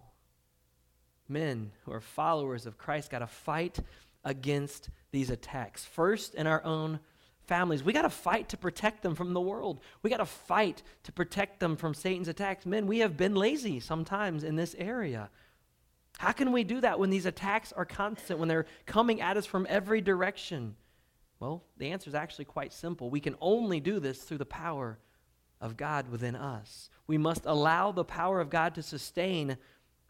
men 1.28 1.72
who 1.84 1.92
are 1.92 2.00
followers 2.00 2.66
of 2.66 2.78
Christ 2.78 3.10
got 3.10 3.20
to 3.20 3.26
fight 3.26 3.78
against 4.24 4.90
these 5.10 5.30
attacks. 5.30 5.84
First, 5.84 6.34
in 6.34 6.46
our 6.46 6.64
own 6.64 7.00
families, 7.46 7.82
we 7.82 7.92
got 7.92 8.02
to 8.02 8.10
fight 8.10 8.48
to 8.50 8.56
protect 8.56 9.02
them 9.02 9.14
from 9.14 9.34
the 9.34 9.40
world. 9.40 9.80
We 10.02 10.10
got 10.10 10.18
to 10.18 10.26
fight 10.26 10.82
to 11.04 11.12
protect 11.12 11.60
them 11.60 11.76
from 11.76 11.94
Satan's 11.94 12.28
attacks. 12.28 12.66
Men, 12.66 12.86
we 12.86 13.00
have 13.00 13.16
been 13.16 13.34
lazy 13.34 13.80
sometimes 13.80 14.44
in 14.44 14.56
this 14.56 14.76
area. 14.78 15.30
How 16.22 16.30
can 16.30 16.52
we 16.52 16.62
do 16.62 16.80
that 16.82 17.00
when 17.00 17.10
these 17.10 17.26
attacks 17.26 17.72
are 17.72 17.84
constant, 17.84 18.38
when 18.38 18.46
they're 18.46 18.66
coming 18.86 19.20
at 19.20 19.36
us 19.36 19.44
from 19.44 19.66
every 19.68 20.00
direction? 20.00 20.76
Well, 21.40 21.64
the 21.78 21.90
answer 21.90 22.08
is 22.08 22.14
actually 22.14 22.44
quite 22.44 22.72
simple. 22.72 23.10
We 23.10 23.18
can 23.18 23.34
only 23.40 23.80
do 23.80 23.98
this 23.98 24.22
through 24.22 24.38
the 24.38 24.46
power 24.46 25.00
of 25.60 25.76
God 25.76 26.08
within 26.08 26.36
us. 26.36 26.90
We 27.08 27.18
must 27.18 27.44
allow 27.44 27.90
the 27.90 28.04
power 28.04 28.40
of 28.40 28.50
God 28.50 28.76
to 28.76 28.84
sustain 28.84 29.56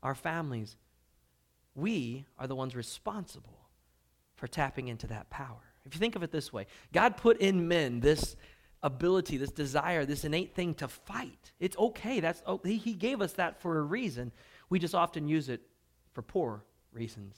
our 0.02 0.14
families. 0.14 0.76
We 1.74 2.26
are 2.38 2.46
the 2.46 2.56
ones 2.56 2.76
responsible 2.76 3.70
for 4.36 4.46
tapping 4.46 4.88
into 4.88 5.06
that 5.06 5.30
power. 5.30 5.72
If 5.86 5.94
you 5.94 5.98
think 5.98 6.14
of 6.14 6.22
it 6.22 6.30
this 6.30 6.52
way, 6.52 6.66
God 6.92 7.16
put 7.16 7.38
in 7.38 7.68
men 7.68 8.00
this 8.00 8.36
ability, 8.82 9.38
this 9.38 9.50
desire, 9.50 10.04
this 10.04 10.24
innate 10.24 10.54
thing 10.54 10.74
to 10.74 10.88
fight. 10.88 11.52
It's 11.58 11.78
okay. 11.78 12.20
That's 12.20 12.42
he, 12.66 12.76
he 12.76 12.92
gave 12.92 13.22
us 13.22 13.32
that 13.32 13.62
for 13.62 13.78
a 13.78 13.82
reason. 13.82 14.30
We 14.68 14.78
just 14.78 14.94
often 14.94 15.26
use 15.26 15.48
it 15.48 15.62
for 16.12 16.22
poor 16.22 16.64
reasons. 16.92 17.36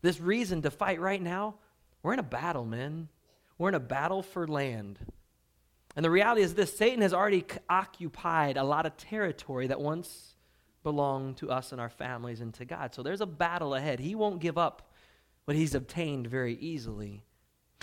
This 0.00 0.20
reason 0.20 0.62
to 0.62 0.70
fight 0.70 1.00
right 1.00 1.22
now, 1.22 1.56
we're 2.02 2.12
in 2.12 2.18
a 2.18 2.24
battle, 2.24 2.64
men. 2.64 3.08
We're 3.58 3.68
in 3.68 3.74
a 3.74 3.80
battle 3.80 4.22
for 4.22 4.46
land. 4.46 4.98
And 5.94 6.04
the 6.04 6.10
reality 6.10 6.42
is 6.42 6.54
this 6.54 6.76
Satan 6.76 7.02
has 7.02 7.12
already 7.12 7.44
c- 7.48 7.58
occupied 7.68 8.56
a 8.56 8.64
lot 8.64 8.86
of 8.86 8.96
territory 8.96 9.68
that 9.68 9.80
once 9.80 10.34
belonged 10.82 11.36
to 11.38 11.50
us 11.50 11.72
and 11.72 11.80
our 11.80 11.90
families 11.90 12.40
and 12.40 12.52
to 12.54 12.64
God. 12.64 12.94
So 12.94 13.02
there's 13.02 13.20
a 13.20 13.26
battle 13.26 13.74
ahead. 13.74 14.00
He 14.00 14.14
won't 14.14 14.40
give 14.40 14.58
up 14.58 14.90
what 15.44 15.56
he's 15.56 15.74
obtained 15.74 16.26
very 16.26 16.54
easily. 16.54 17.22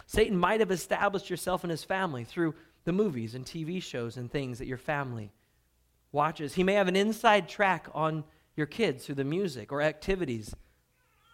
Satan 0.06 0.38
might 0.38 0.60
have 0.60 0.72
established 0.72 1.30
yourself 1.30 1.64
and 1.64 1.72
his 1.72 1.84
family 1.84 2.24
through 2.24 2.56
the 2.84 2.92
movies 2.92 3.36
and 3.36 3.46
TV 3.46 3.82
shows 3.82 4.18
and 4.18 4.32
things 4.32 4.58
that 4.58 4.68
your 4.68 4.78
family 4.78 5.32
watches. 6.12 6.56
He 6.56 6.64
may 6.64 6.74
have 6.74 6.88
an 6.88 6.96
inside 6.96 7.48
track 7.48 7.88
on 7.94 8.24
your 8.60 8.68
kids 8.68 9.06
through 9.06 9.16
the 9.16 9.24
music 9.24 9.72
or 9.72 9.82
activities 9.82 10.54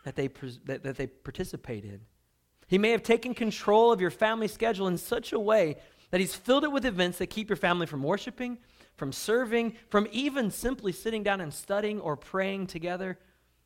that 0.05 0.15
they, 0.15 0.29
that, 0.65 0.83
that 0.83 0.95
they 0.95 1.07
participate 1.07 1.83
in. 1.83 1.99
He 2.67 2.77
may 2.77 2.91
have 2.91 3.03
taken 3.03 3.33
control 3.33 3.91
of 3.91 3.99
your 3.99 4.11
family 4.11 4.47
schedule 4.47 4.87
in 4.87 4.97
such 4.97 5.33
a 5.33 5.39
way 5.39 5.77
that 6.11 6.21
he's 6.21 6.35
filled 6.35 6.63
it 6.63 6.71
with 6.71 6.85
events 6.85 7.17
that 7.17 7.27
keep 7.27 7.49
your 7.49 7.57
family 7.57 7.85
from 7.85 8.01
worshiping, 8.01 8.59
from 8.95 9.11
serving, 9.11 9.75
from 9.89 10.07
even 10.11 10.49
simply 10.49 10.91
sitting 10.91 11.23
down 11.23 11.41
and 11.41 11.53
studying 11.53 11.99
or 11.99 12.15
praying 12.15 12.67
together 12.67 13.19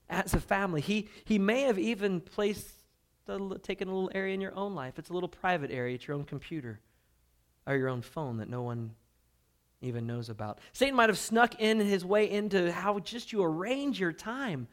as 0.10 0.34
a 0.34 0.39
family. 0.39 0.82
He, 0.82 1.10
he 1.26 1.38
may 1.38 1.62
have 1.62 1.78
even 1.78 2.22
placed, 2.22 2.67
taken 3.62 3.88
a 3.88 3.93
little 3.93 4.12
area 4.15 4.34
in 4.34 4.41
your 4.41 4.56
own 4.56 4.74
life. 4.74 4.98
It's 4.98 5.10
a 5.10 5.13
little 5.13 5.30
private 5.30 5.69
area, 5.69 5.95
it's 5.95 6.08
your 6.08 6.17
own 6.17 6.24
computer 6.24 6.80
or 7.67 7.76
your 7.76 7.89
own 7.89 8.02
phone 8.02 8.38
that 8.38 8.50
no 8.50 8.63
one 8.63 8.95
even 9.82 10.06
knows 10.06 10.30
about. 10.30 10.60
Satan 10.74 10.96
might 10.96 11.10
have 11.10 11.18
snuck 11.18 11.60
in 11.60 11.80
his 11.80 12.04
way 12.04 12.30
into 12.30 12.72
how 12.72 13.00
just 13.00 13.32
you 13.32 13.44
arrange 13.44 14.00
your 14.00 14.12
time 14.12 14.68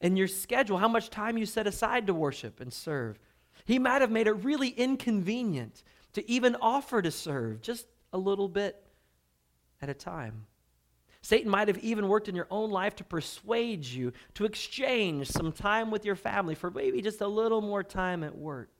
and 0.00 0.16
your 0.18 0.28
schedule, 0.28 0.78
how 0.78 0.88
much 0.88 1.10
time 1.10 1.38
you 1.38 1.46
set 1.46 1.66
aside 1.66 2.06
to 2.06 2.14
worship 2.14 2.60
and 2.60 2.72
serve. 2.72 3.18
He 3.64 3.78
might 3.78 4.00
have 4.00 4.10
made 4.10 4.26
it 4.26 4.32
really 4.32 4.68
inconvenient 4.68 5.82
to 6.14 6.28
even 6.28 6.56
offer 6.60 7.00
to 7.02 7.10
serve 7.10 7.60
just 7.62 7.86
a 8.12 8.18
little 8.18 8.48
bit 8.48 8.82
at 9.80 9.88
a 9.88 9.94
time. 9.94 10.46
Satan 11.22 11.50
might 11.50 11.68
have 11.68 11.78
even 11.78 12.08
worked 12.08 12.28
in 12.28 12.34
your 12.34 12.46
own 12.50 12.70
life 12.70 12.96
to 12.96 13.04
persuade 13.04 13.84
you 13.84 14.12
to 14.34 14.46
exchange 14.46 15.28
some 15.28 15.52
time 15.52 15.90
with 15.90 16.04
your 16.04 16.16
family 16.16 16.54
for 16.54 16.70
maybe 16.70 17.02
just 17.02 17.20
a 17.20 17.26
little 17.26 17.60
more 17.60 17.82
time 17.82 18.24
at 18.24 18.36
work 18.36 18.70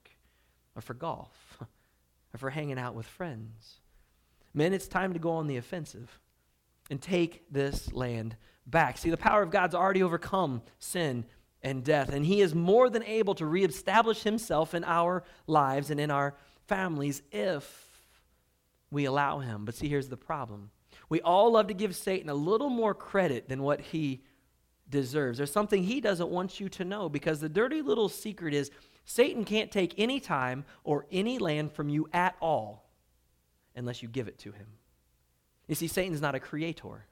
or 0.75 0.81
for 0.81 0.95
golf 0.95 1.59
or 2.33 2.37
for 2.37 2.49
hanging 2.49 2.79
out 2.79 2.95
with 2.95 3.05
friends. 3.05 3.80
Men, 4.53 4.73
it's 4.73 4.87
time 4.87 5.13
to 5.13 5.19
go 5.19 5.31
on 5.31 5.47
the 5.47 5.57
offensive 5.57 6.19
and 6.89 7.01
take 7.01 7.43
this 7.51 7.91
land 7.93 8.35
back. 8.65 8.97
See, 8.97 9.09
the 9.09 9.17
power 9.17 9.41
of 9.41 9.51
God's 9.51 9.75
already 9.75 10.03
overcome 10.03 10.61
sin 10.79 11.25
and 11.61 11.83
death, 11.83 12.09
and 12.09 12.25
He 12.25 12.41
is 12.41 12.53
more 12.55 12.89
than 12.89 13.03
able 13.03 13.35
to 13.35 13.45
reestablish 13.45 14.23
Himself 14.23 14.73
in 14.73 14.83
our 14.83 15.23
lives 15.47 15.89
and 15.89 15.99
in 15.99 16.11
our 16.11 16.35
families 16.67 17.21
if 17.31 17.87
we 18.89 19.05
allow 19.05 19.39
Him. 19.39 19.63
But 19.65 19.75
see, 19.75 19.87
here's 19.87 20.09
the 20.09 20.17
problem 20.17 20.71
we 21.11 21.19
all 21.21 21.51
love 21.51 21.67
to 21.67 21.73
give 21.73 21.93
Satan 21.93 22.29
a 22.29 22.33
little 22.33 22.69
more 22.69 22.93
credit 22.93 23.49
than 23.49 23.63
what 23.63 23.81
he 23.81 24.23
deserves. 24.89 25.37
There's 25.37 25.51
something 25.51 25.83
he 25.83 25.99
doesn't 25.99 26.29
want 26.29 26.61
you 26.61 26.69
to 26.69 26.85
know 26.85 27.09
because 27.09 27.41
the 27.41 27.49
dirty 27.49 27.81
little 27.81 28.07
secret 28.07 28.53
is 28.53 28.71
Satan 29.03 29.43
can't 29.43 29.71
take 29.71 29.93
any 29.97 30.21
time 30.21 30.63
or 30.85 31.07
any 31.11 31.37
land 31.37 31.73
from 31.73 31.89
you 31.89 32.07
at 32.13 32.37
all 32.39 32.90
unless 33.75 34.01
you 34.01 34.09
give 34.09 34.27
it 34.27 34.39
to 34.39 34.51
him. 34.51 34.67
You 35.67 35.75
see, 35.75 35.87
Satan's 35.87 36.21
not 36.21 36.35
a 36.35 36.39
creator, 36.39 37.05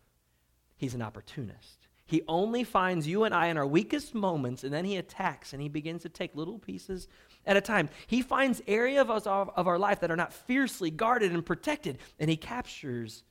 he's 0.77 0.95
an 0.95 1.01
opportunist. 1.01 1.87
He 2.05 2.23
only 2.27 2.63
finds 2.63 3.07
you 3.07 3.23
and 3.23 3.35
I 3.35 3.47
in 3.47 3.57
our 3.57 3.67
weakest 3.67 4.15
moments, 4.15 4.63
and 4.63 4.73
then 4.73 4.83
he 4.83 4.97
attacks 4.97 5.53
and 5.53 5.61
he 5.61 5.69
begins 5.69 6.01
to 6.01 6.09
take 6.09 6.35
little 6.35 6.57
pieces 6.57 7.07
at 7.45 7.55
a 7.55 7.61
time. 7.61 7.87
He 8.07 8.23
finds 8.23 8.63
areas 8.65 9.01
of, 9.01 9.11
us, 9.11 9.27
of 9.27 9.67
our 9.67 9.77
life 9.77 9.99
that 9.99 10.09
are 10.09 10.15
not 10.15 10.33
fiercely 10.33 10.89
guarded 10.89 11.31
and 11.31 11.45
protected, 11.45 11.99
and 12.19 12.27
he 12.27 12.35
captures 12.35 13.23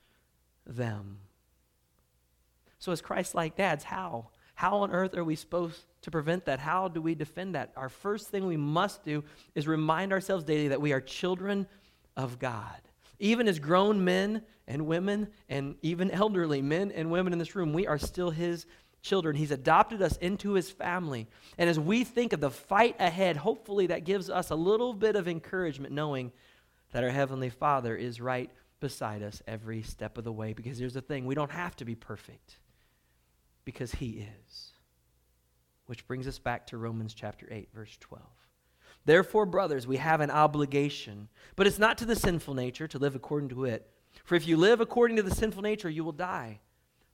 them. 0.64 1.18
So, 2.78 2.92
as 2.92 3.00
Christ 3.00 3.34
like 3.34 3.56
dads, 3.56 3.82
how? 3.82 4.28
How 4.54 4.78
on 4.78 4.92
earth 4.92 5.16
are 5.16 5.24
we 5.24 5.34
supposed 5.34 5.80
to 6.02 6.10
prevent 6.10 6.44
that? 6.44 6.60
How 6.60 6.88
do 6.88 7.02
we 7.02 7.14
defend 7.14 7.56
that? 7.56 7.72
Our 7.76 7.88
first 7.88 8.28
thing 8.28 8.46
we 8.46 8.56
must 8.56 9.04
do 9.04 9.24
is 9.54 9.66
remind 9.66 10.12
ourselves 10.12 10.44
daily 10.44 10.68
that 10.68 10.80
we 10.80 10.92
are 10.92 11.00
children 11.00 11.66
of 12.16 12.38
God. 12.38 12.80
Even 13.18 13.48
as 13.48 13.58
grown 13.58 14.04
men 14.04 14.42
and 14.66 14.86
women, 14.86 15.28
and 15.48 15.76
even 15.82 16.10
elderly 16.10 16.62
men 16.62 16.92
and 16.92 17.10
women 17.10 17.32
in 17.32 17.38
this 17.38 17.56
room, 17.56 17.72
we 17.72 17.86
are 17.86 17.98
still 17.98 18.30
His 18.30 18.66
children. 19.02 19.36
He's 19.36 19.50
adopted 19.50 20.02
us 20.02 20.16
into 20.18 20.52
His 20.52 20.70
family. 20.70 21.28
And 21.56 21.68
as 21.68 21.80
we 21.80 22.04
think 22.04 22.32
of 22.32 22.40
the 22.40 22.50
fight 22.50 22.96
ahead, 22.98 23.36
hopefully 23.36 23.88
that 23.88 24.04
gives 24.04 24.30
us 24.30 24.50
a 24.50 24.54
little 24.54 24.92
bit 24.92 25.16
of 25.16 25.26
encouragement 25.26 25.92
knowing 25.92 26.32
that 26.92 27.04
our 27.04 27.10
Heavenly 27.10 27.50
Father 27.50 27.96
is 27.96 28.20
right 28.20 28.50
beside 28.80 29.22
us 29.22 29.42
every 29.46 29.82
step 29.82 30.18
of 30.18 30.24
the 30.24 30.32
way. 30.32 30.52
Because 30.52 30.78
here's 30.78 30.94
the 30.94 31.00
thing 31.00 31.26
we 31.26 31.34
don't 31.34 31.50
have 31.50 31.74
to 31.76 31.84
be 31.84 31.94
perfect 31.94 32.58
because 33.64 33.92
He 33.92 34.26
is. 34.46 34.72
Which 35.86 36.06
brings 36.06 36.28
us 36.28 36.38
back 36.38 36.66
to 36.68 36.76
Romans 36.76 37.14
chapter 37.14 37.48
8, 37.50 37.70
verse 37.74 37.96
12. 38.00 38.22
Therefore, 39.04 39.46
brothers, 39.46 39.86
we 39.86 39.96
have 39.96 40.20
an 40.20 40.30
obligation, 40.30 41.28
but 41.56 41.66
it's 41.66 41.78
not 41.78 41.98
to 41.98 42.04
the 42.04 42.16
sinful 42.16 42.54
nature 42.54 42.86
to 42.88 42.98
live 42.98 43.14
according 43.14 43.48
to 43.50 43.64
it. 43.64 43.88
For 44.24 44.34
if 44.34 44.46
you 44.46 44.56
live 44.56 44.80
according 44.80 45.16
to 45.16 45.22
the 45.22 45.34
sinful 45.34 45.62
nature, 45.62 45.88
you 45.88 46.04
will 46.04 46.12
die. 46.12 46.60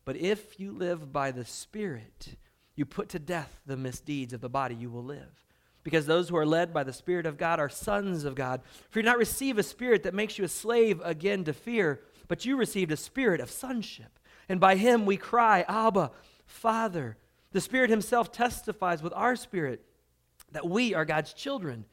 But 0.05 0.17
if 0.17 0.59
you 0.59 0.73
live 0.73 1.13
by 1.13 1.31
the 1.31 1.45
Spirit, 1.45 2.37
you 2.75 2.85
put 2.85 3.09
to 3.11 3.19
death 3.19 3.61
the 3.67 3.77
misdeeds 3.77 4.33
of 4.33 4.41
the 4.41 4.49
body, 4.49 4.75
you 4.75 4.91
will 4.91 5.05
live. 5.05 5.45
Because 5.83 6.07
those 6.07 6.29
who 6.29 6.37
are 6.37 6.47
led 6.47 6.73
by 6.73 6.83
the 6.83 6.93
Spirit 6.93 7.27
of 7.27 7.37
God 7.37 7.61
are 7.61 7.69
sons 7.69 8.25
of 8.25 8.35
God. 8.35 8.63
For 8.91 8.99
you 8.99 9.03
did 9.03 9.11
not 9.11 9.19
receive 9.19 9.59
a 9.59 9.63
spirit 9.63 10.03
that 10.03 10.15
makes 10.15 10.39
you 10.39 10.45
a 10.45 10.49
slave 10.49 11.01
again 11.05 11.45
to 11.45 11.53
fear, 11.53 12.01
but 12.27 12.45
you 12.45 12.57
received 12.57 12.91
a 12.91 12.97
spirit 12.97 13.41
of 13.41 13.51
sonship. 13.51 14.19
And 14.49 14.59
by 14.61 14.77
him 14.77 15.07
we 15.07 15.17
cry, 15.17 15.65
Abba, 15.69 16.11
Father. 16.47 17.17
The 17.53 17.61
Spirit 17.61 17.91
Himself 17.91 18.33
testifies 18.33 19.03
with 19.03 19.13
our 19.15 19.37
spirit 19.37 19.85
that 20.55 20.69
we 20.69 20.95
are 20.95 21.05
God's 21.05 21.33
children. 21.33 21.85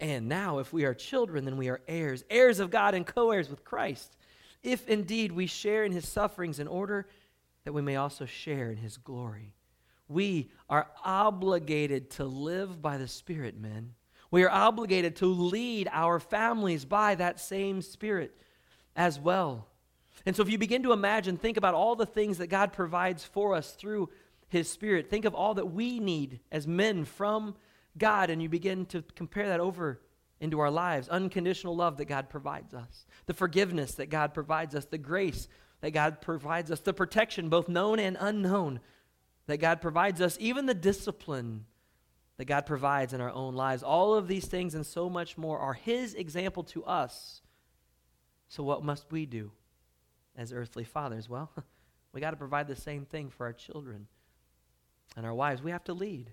And 0.00 0.28
now, 0.28 0.58
if 0.58 0.72
we 0.72 0.84
are 0.84 0.94
children, 0.94 1.44
then 1.44 1.56
we 1.56 1.68
are 1.68 1.80
heirs, 1.86 2.24
heirs 2.28 2.58
of 2.58 2.70
God 2.70 2.94
and 2.94 3.06
co 3.06 3.30
heirs 3.30 3.48
with 3.48 3.64
Christ. 3.64 4.16
If 4.62 4.88
indeed 4.88 5.30
we 5.30 5.46
share 5.46 5.84
in 5.84 5.92
his 5.92 6.08
sufferings 6.08 6.58
in 6.58 6.66
order 6.66 7.06
that 7.64 7.72
we 7.72 7.82
may 7.82 7.96
also 7.96 8.26
share 8.26 8.70
in 8.70 8.76
his 8.78 8.96
glory. 8.96 9.52
We 10.08 10.50
are 10.68 10.88
obligated 11.04 12.10
to 12.12 12.24
live 12.24 12.82
by 12.82 12.98
the 12.98 13.08
Spirit, 13.08 13.58
men. 13.58 13.94
We 14.30 14.42
are 14.44 14.50
obligated 14.50 15.16
to 15.16 15.26
lead 15.26 15.88
our 15.92 16.20
families 16.20 16.84
by 16.84 17.14
that 17.14 17.40
same 17.40 17.80
Spirit 17.82 18.36
as 18.96 19.18
well. 19.18 19.66
And 20.26 20.34
so, 20.34 20.42
if 20.42 20.50
you 20.50 20.58
begin 20.58 20.82
to 20.82 20.92
imagine, 20.92 21.36
think 21.36 21.56
about 21.56 21.74
all 21.74 21.96
the 21.96 22.06
things 22.06 22.38
that 22.38 22.48
God 22.48 22.72
provides 22.72 23.24
for 23.24 23.54
us 23.54 23.72
through 23.72 24.10
His 24.48 24.68
Spirit. 24.68 25.10
Think 25.10 25.24
of 25.24 25.34
all 25.34 25.54
that 25.54 25.72
we 25.72 26.00
need 26.00 26.40
as 26.50 26.66
men 26.66 27.04
from 27.04 27.54
God, 27.96 28.30
and 28.30 28.42
you 28.42 28.48
begin 28.48 28.86
to 28.86 29.02
compare 29.14 29.48
that 29.48 29.60
over 29.60 30.00
into 30.40 30.60
our 30.60 30.70
lives. 30.70 31.08
Unconditional 31.08 31.76
love 31.76 31.96
that 31.98 32.06
God 32.06 32.28
provides 32.28 32.74
us, 32.74 33.06
the 33.26 33.34
forgiveness 33.34 33.94
that 33.94 34.10
God 34.10 34.34
provides 34.34 34.74
us, 34.74 34.84
the 34.84 34.98
grace 34.98 35.48
that 35.80 35.92
God 35.92 36.20
provides 36.20 36.70
us, 36.70 36.80
the 36.80 36.94
protection, 36.94 37.48
both 37.48 37.68
known 37.68 37.98
and 37.98 38.16
unknown, 38.18 38.80
that 39.46 39.58
God 39.58 39.80
provides 39.80 40.20
us, 40.20 40.36
even 40.40 40.66
the 40.66 40.74
discipline 40.74 41.66
that 42.36 42.46
God 42.46 42.66
provides 42.66 43.12
in 43.12 43.20
our 43.20 43.30
own 43.30 43.54
lives. 43.54 43.82
All 43.82 44.14
of 44.14 44.26
these 44.26 44.46
things 44.46 44.74
and 44.74 44.84
so 44.84 45.08
much 45.08 45.38
more 45.38 45.58
are 45.58 45.74
His 45.74 46.14
example 46.14 46.64
to 46.64 46.84
us. 46.84 47.42
So, 48.48 48.62
what 48.62 48.84
must 48.84 49.10
we 49.10 49.26
do 49.26 49.52
as 50.36 50.52
earthly 50.52 50.84
fathers? 50.84 51.28
Well, 51.28 51.50
we 52.12 52.20
got 52.20 52.30
to 52.30 52.36
provide 52.36 52.66
the 52.66 52.76
same 52.76 53.04
thing 53.04 53.30
for 53.30 53.46
our 53.46 53.52
children. 53.52 54.06
And 55.16 55.24
our 55.24 55.34
wives, 55.34 55.62
we 55.62 55.70
have 55.70 55.84
to 55.84 55.92
lead. 55.92 56.32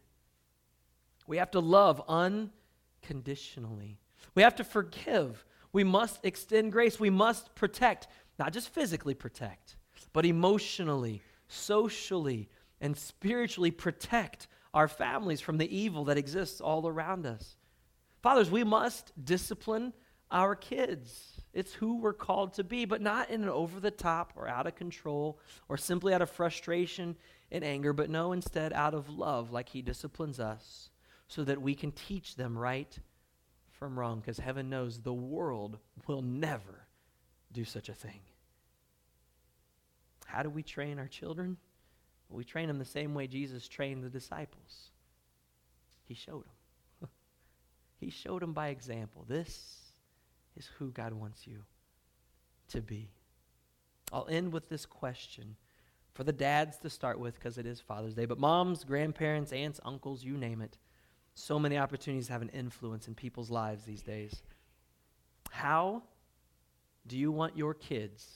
We 1.27 1.37
have 1.37 1.51
to 1.51 1.59
love 1.59 2.01
unconditionally. 2.07 3.99
We 4.35 4.43
have 4.43 4.55
to 4.55 4.63
forgive. 4.63 5.45
We 5.73 5.83
must 5.83 6.19
extend 6.23 6.71
grace. 6.71 6.99
We 6.99 7.09
must 7.09 7.55
protect, 7.55 8.07
not 8.37 8.53
just 8.53 8.69
physically 8.69 9.13
protect, 9.13 9.77
but 10.13 10.25
emotionally, 10.25 11.21
socially, 11.47 12.49
and 12.79 12.97
spiritually 12.97 13.71
protect 13.71 14.47
our 14.73 14.87
families 14.87 15.41
from 15.41 15.57
the 15.57 15.75
evil 15.75 16.05
that 16.05 16.17
exists 16.17 16.61
all 16.61 16.87
around 16.87 17.25
us. 17.25 17.55
Fathers, 18.21 18.49
we 18.49 18.63
must 18.63 19.11
discipline 19.23 19.93
our 20.31 20.55
kids. 20.55 21.41
It's 21.53 21.73
who 21.73 21.97
we're 21.97 22.13
called 22.13 22.53
to 22.53 22.63
be, 22.63 22.85
but 22.85 23.01
not 23.01 23.29
in 23.29 23.43
an 23.43 23.49
over 23.49 23.79
the 23.79 23.91
top 23.91 24.33
or 24.35 24.47
out 24.47 24.67
of 24.67 24.75
control 24.75 25.39
or 25.67 25.75
simply 25.75 26.13
out 26.13 26.21
of 26.21 26.29
frustration 26.29 27.17
and 27.51 27.63
anger, 27.63 27.91
but 27.91 28.09
no, 28.09 28.31
instead 28.31 28.71
out 28.71 28.93
of 28.93 29.09
love, 29.09 29.51
like 29.51 29.69
He 29.69 29.81
disciplines 29.81 30.39
us, 30.39 30.90
so 31.31 31.45
that 31.45 31.61
we 31.61 31.73
can 31.73 31.93
teach 31.93 32.35
them 32.35 32.57
right 32.57 32.99
from 33.69 33.97
wrong, 33.97 34.19
because 34.19 34.37
heaven 34.37 34.69
knows 34.69 34.99
the 34.99 35.13
world 35.13 35.77
will 36.05 36.21
never 36.21 36.85
do 37.53 37.63
such 37.63 37.87
a 37.87 37.93
thing. 37.93 38.19
How 40.25 40.43
do 40.43 40.49
we 40.49 40.61
train 40.61 40.99
our 40.99 41.07
children? 41.07 41.55
Well, 42.27 42.37
we 42.37 42.43
train 42.43 42.67
them 42.67 42.79
the 42.79 42.85
same 42.85 43.13
way 43.13 43.27
Jesus 43.27 43.69
trained 43.69 44.03
the 44.03 44.09
disciples. 44.09 44.89
He 46.05 46.15
showed 46.15 46.43
them. 46.43 47.09
he 48.01 48.09
showed 48.09 48.41
them 48.41 48.51
by 48.51 48.67
example. 48.67 49.23
This 49.25 49.79
is 50.57 50.69
who 50.79 50.91
God 50.91 51.13
wants 51.13 51.47
you 51.47 51.63
to 52.71 52.81
be. 52.81 53.09
I'll 54.11 54.27
end 54.29 54.51
with 54.51 54.67
this 54.67 54.85
question 54.85 55.55
for 56.13 56.25
the 56.25 56.33
dads 56.33 56.77
to 56.79 56.89
start 56.89 57.21
with 57.21 57.35
because 57.35 57.57
it 57.57 57.65
is 57.65 57.79
Father's 57.79 58.15
Day, 58.15 58.25
but 58.25 58.37
moms, 58.37 58.83
grandparents, 58.83 59.53
aunts, 59.53 59.79
uncles, 59.85 60.25
you 60.25 60.35
name 60.35 60.61
it. 60.61 60.77
So 61.33 61.57
many 61.57 61.77
opportunities 61.77 62.27
have 62.27 62.41
an 62.41 62.49
influence 62.49 63.07
in 63.07 63.15
people's 63.15 63.49
lives 63.49 63.83
these 63.83 64.01
days. 64.01 64.41
How 65.49 66.03
do 67.07 67.17
you 67.17 67.31
want 67.31 67.57
your 67.57 67.73
kids 67.73 68.27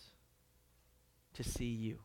to 1.34 1.44
see 1.44 1.66
you? 1.66 2.00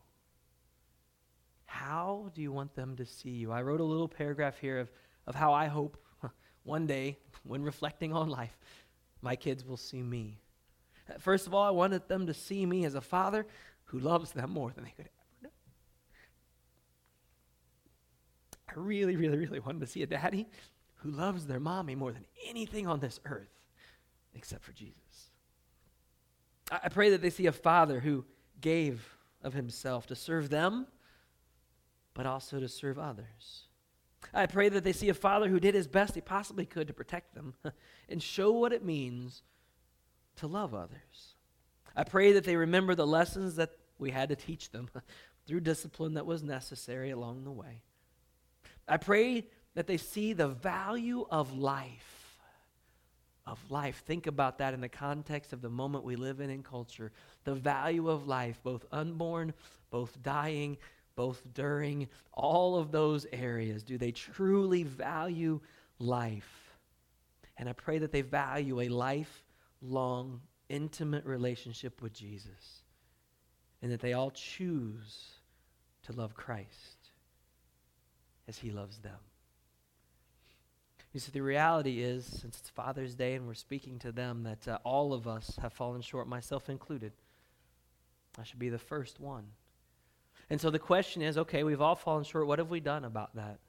How 1.65 2.31
do 2.35 2.41
you 2.41 2.51
want 2.51 2.75
them 2.75 2.95
to 2.97 3.05
see 3.05 3.29
you? 3.29 3.51
I 3.51 3.61
wrote 3.61 3.79
a 3.79 3.85
little 3.85 4.07
paragraph 4.07 4.59
here 4.59 4.79
of, 4.79 4.91
of 5.25 5.35
how 5.35 5.53
I 5.53 5.67
hope 5.67 5.97
one 6.63 6.85
day, 6.85 7.17
when 7.43 7.63
reflecting 7.63 8.13
on 8.13 8.29
life, 8.29 8.57
my 9.21 9.35
kids 9.35 9.65
will 9.65 9.77
see 9.77 10.01
me. 10.01 10.39
Uh, 11.09 11.17
first 11.17 11.47
of 11.47 11.53
all, 11.53 11.63
I 11.63 11.71
wanted 11.71 12.07
them 12.07 12.27
to 12.27 12.33
see 12.33 12.65
me 12.65 12.85
as 12.85 12.95
a 12.95 13.01
father 13.01 13.47
who 13.85 13.99
loves 13.99 14.31
them 14.31 14.51
more 14.51 14.71
than 14.71 14.83
they 14.83 14.91
could 14.91 15.07
ever 15.07 15.43
know. 15.43 15.49
I 18.69 18.73
really, 18.75 19.15
really, 19.15 19.37
really 19.37 19.59
wanted 19.59 19.79
to 19.79 19.87
see 19.87 20.03
a 20.03 20.07
daddy 20.07 20.47
who 21.01 21.11
loves 21.11 21.45
their 21.45 21.59
mommy 21.59 21.95
more 21.95 22.11
than 22.11 22.25
anything 22.47 22.87
on 22.87 22.99
this 22.99 23.19
earth 23.25 23.67
except 24.33 24.63
for 24.63 24.71
Jesus. 24.71 25.31
I 26.71 26.89
pray 26.89 27.09
that 27.09 27.21
they 27.21 27.29
see 27.29 27.47
a 27.47 27.51
father 27.51 27.99
who 27.99 28.23
gave 28.61 29.17
of 29.43 29.53
himself 29.53 30.07
to 30.07 30.15
serve 30.15 30.49
them, 30.49 30.87
but 32.13 32.25
also 32.25 32.59
to 32.59 32.67
serve 32.67 32.97
others. 32.97 33.67
I 34.33 34.45
pray 34.45 34.69
that 34.69 34.83
they 34.83 34.93
see 34.93 35.09
a 35.09 35.13
father 35.13 35.49
who 35.49 35.59
did 35.59 35.75
his 35.75 35.87
best 35.87 36.15
he 36.15 36.21
possibly 36.21 36.65
could 36.65 36.87
to 36.87 36.93
protect 36.93 37.33
them 37.33 37.55
and 38.09 38.21
show 38.21 38.51
what 38.51 38.71
it 38.71 38.85
means 38.85 39.41
to 40.37 40.47
love 40.47 40.73
others. 40.73 41.35
I 41.95 42.03
pray 42.03 42.31
that 42.33 42.45
they 42.45 42.55
remember 42.55 42.95
the 42.95 43.07
lessons 43.07 43.55
that 43.55 43.71
we 43.97 44.11
had 44.11 44.29
to 44.29 44.35
teach 44.35 44.71
them 44.71 44.89
through 45.47 45.61
discipline 45.61 46.13
that 46.13 46.25
was 46.25 46.43
necessary 46.43 47.09
along 47.09 47.43
the 47.43 47.51
way. 47.51 47.81
I 48.87 48.97
pray 48.97 49.47
that 49.73 49.87
they 49.87 49.97
see 49.97 50.33
the 50.33 50.47
value 50.47 51.25
of 51.29 51.57
life. 51.57 52.37
Of 53.45 53.59
life. 53.71 54.03
Think 54.05 54.27
about 54.27 54.57
that 54.59 54.73
in 54.73 54.81
the 54.81 54.89
context 54.89 55.53
of 55.53 55.61
the 55.61 55.69
moment 55.69 56.03
we 56.03 56.15
live 56.15 56.39
in 56.39 56.49
in 56.49 56.63
culture. 56.63 57.11
The 57.43 57.55
value 57.55 58.09
of 58.09 58.27
life, 58.27 58.59
both 58.63 58.85
unborn, 58.91 59.53
both 59.89 60.21
dying, 60.21 60.77
both 61.15 61.41
during 61.53 62.07
all 62.33 62.77
of 62.77 62.91
those 62.91 63.25
areas. 63.31 63.83
Do 63.83 63.97
they 63.97 64.11
truly 64.11 64.83
value 64.83 65.59
life? 65.99 66.75
And 67.57 67.67
I 67.67 67.73
pray 67.73 67.97
that 67.99 68.11
they 68.11 68.21
value 68.21 68.81
a 68.81 68.89
lifelong, 68.89 70.41
intimate 70.69 71.25
relationship 71.25 72.01
with 72.01 72.13
Jesus. 72.13 72.83
And 73.81 73.91
that 73.91 73.99
they 73.99 74.13
all 74.13 74.31
choose 74.31 75.31
to 76.03 76.13
love 76.13 76.35
Christ 76.35 77.09
as 78.47 78.57
he 78.57 78.69
loves 78.69 78.99
them. 78.99 79.17
You 81.13 81.19
see, 81.19 81.31
the 81.31 81.41
reality 81.41 82.01
is, 82.01 82.25
since 82.25 82.59
it's 82.59 82.69
Father's 82.69 83.15
Day 83.15 83.33
and 83.33 83.45
we're 83.45 83.53
speaking 83.53 83.99
to 83.99 84.13
them, 84.13 84.43
that 84.43 84.67
uh, 84.67 84.77
all 84.83 85.13
of 85.13 85.27
us 85.27 85.57
have 85.61 85.73
fallen 85.73 86.01
short, 86.01 86.27
myself 86.27 86.69
included. 86.69 87.11
I 88.39 88.43
should 88.43 88.59
be 88.59 88.69
the 88.69 88.77
first 88.77 89.19
one. 89.19 89.47
And 90.49 90.59
so 90.59 90.69
the 90.69 90.79
question 90.79 91.21
is 91.21 91.37
okay, 91.37 91.63
we've 91.63 91.81
all 91.81 91.95
fallen 91.95 92.23
short. 92.23 92.47
What 92.47 92.59
have 92.59 92.69
we 92.69 92.79
done 92.79 93.03
about 93.03 93.35
that? 93.35 93.59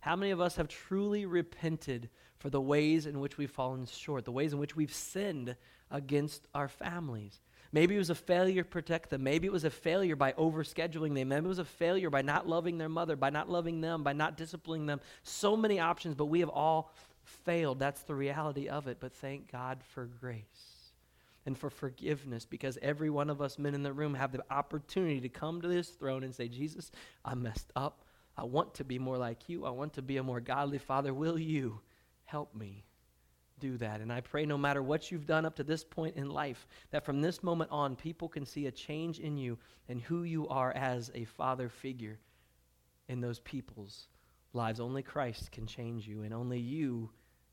How 0.00 0.14
many 0.14 0.30
of 0.30 0.40
us 0.40 0.56
have 0.56 0.68
truly 0.68 1.26
repented 1.26 2.08
for 2.38 2.50
the 2.50 2.60
ways 2.60 3.06
in 3.06 3.18
which 3.18 3.36
we've 3.36 3.50
fallen 3.50 3.86
short, 3.86 4.24
the 4.24 4.32
ways 4.32 4.52
in 4.52 4.60
which 4.60 4.76
we've 4.76 4.94
sinned 4.94 5.56
against 5.90 6.46
our 6.54 6.68
families? 6.68 7.40
Maybe 7.72 7.94
it 7.94 7.98
was 7.98 8.10
a 8.10 8.14
failure 8.14 8.62
to 8.62 8.68
protect 8.68 9.10
them. 9.10 9.22
Maybe 9.22 9.46
it 9.46 9.52
was 9.52 9.64
a 9.64 9.70
failure 9.70 10.16
by 10.16 10.32
overscheduling 10.32 11.14
them. 11.14 11.28
Maybe 11.28 11.44
it 11.44 11.48
was 11.48 11.58
a 11.58 11.64
failure 11.64 12.10
by 12.10 12.22
not 12.22 12.48
loving 12.48 12.78
their 12.78 12.88
mother, 12.88 13.14
by 13.16 13.30
not 13.30 13.50
loving 13.50 13.80
them, 13.80 14.02
by 14.02 14.14
not 14.14 14.36
disciplining 14.36 14.86
them. 14.86 15.00
So 15.22 15.56
many 15.56 15.78
options, 15.78 16.14
but 16.14 16.26
we 16.26 16.40
have 16.40 16.48
all 16.48 16.92
failed. 17.24 17.78
That's 17.78 18.02
the 18.02 18.14
reality 18.14 18.68
of 18.68 18.88
it. 18.88 18.98
But 19.00 19.12
thank 19.12 19.52
God 19.52 19.78
for 19.82 20.06
grace 20.06 20.78
and 21.44 21.56
for 21.56 21.70
forgiveness 21.70 22.46
because 22.46 22.78
every 22.80 23.10
one 23.10 23.30
of 23.30 23.40
us 23.40 23.58
men 23.58 23.74
in 23.74 23.82
the 23.82 23.92
room 23.92 24.14
have 24.14 24.32
the 24.32 24.42
opportunity 24.50 25.20
to 25.20 25.28
come 25.28 25.60
to 25.60 25.68
this 25.68 25.88
throne 25.90 26.22
and 26.22 26.34
say, 26.34 26.48
Jesus, 26.48 26.90
I 27.24 27.34
messed 27.34 27.72
up. 27.76 28.04
I 28.36 28.44
want 28.44 28.74
to 28.74 28.84
be 28.84 28.98
more 28.98 29.18
like 29.18 29.48
you. 29.48 29.64
I 29.64 29.70
want 29.70 29.94
to 29.94 30.02
be 30.02 30.16
a 30.16 30.22
more 30.22 30.40
godly 30.40 30.78
father. 30.78 31.12
Will 31.12 31.38
you 31.38 31.80
help 32.24 32.54
me? 32.54 32.84
Do 33.58 33.76
that. 33.78 34.00
And 34.00 34.12
I 34.12 34.20
pray 34.20 34.46
no 34.46 34.58
matter 34.58 34.82
what 34.82 35.10
you've 35.10 35.26
done 35.26 35.44
up 35.44 35.56
to 35.56 35.64
this 35.64 35.84
point 35.84 36.16
in 36.16 36.30
life, 36.30 36.66
that 36.90 37.04
from 37.04 37.20
this 37.20 37.42
moment 37.42 37.70
on, 37.70 37.96
people 37.96 38.28
can 38.28 38.46
see 38.46 38.66
a 38.66 38.72
change 38.72 39.18
in 39.18 39.36
you 39.36 39.58
and 39.88 40.00
who 40.00 40.22
you 40.22 40.48
are 40.48 40.72
as 40.72 41.10
a 41.14 41.24
father 41.24 41.68
figure 41.68 42.18
in 43.08 43.20
those 43.20 43.40
people's 43.40 44.08
lives. 44.52 44.80
Only 44.80 45.02
Christ 45.02 45.52
can 45.52 45.66
change 45.66 46.06
you, 46.06 46.22
and 46.22 46.32
only 46.32 46.58
you 46.58 47.10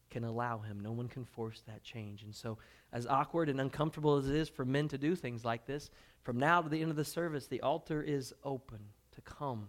can 0.09 0.23
allow 0.23 0.59
him. 0.59 0.79
No 0.79 0.91
one 0.91 1.07
can 1.07 1.25
force 1.25 1.61
that 1.67 1.83
change. 1.83 2.23
And 2.23 2.33
so, 2.33 2.57
as 2.93 3.07
awkward 3.07 3.49
and 3.49 3.59
uncomfortable 3.59 4.17
as 4.17 4.29
it 4.29 4.35
is 4.35 4.49
for 4.49 4.65
men 4.65 4.87
to 4.89 4.97
do 4.97 5.15
things 5.15 5.43
like 5.43 5.65
this, 5.65 5.89
from 6.23 6.37
now 6.37 6.61
to 6.61 6.69
the 6.69 6.81
end 6.81 6.91
of 6.91 6.97
the 6.97 7.05
service, 7.05 7.47
the 7.47 7.61
altar 7.61 8.01
is 8.01 8.33
open 8.43 8.79
to 9.13 9.21
come 9.21 9.67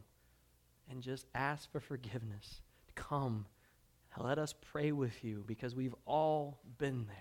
and 0.90 1.03
just 1.03 1.27
ask 1.35 1.70
for 1.70 1.81
forgiveness. 1.81 2.62
Come 2.94 3.46
let 4.22 4.38
us 4.38 4.55
pray 4.72 4.92
with 4.92 5.24
you 5.24 5.44
because 5.46 5.74
we've 5.74 5.94
all 6.07 6.59
been 6.79 7.07
there. 7.07 7.16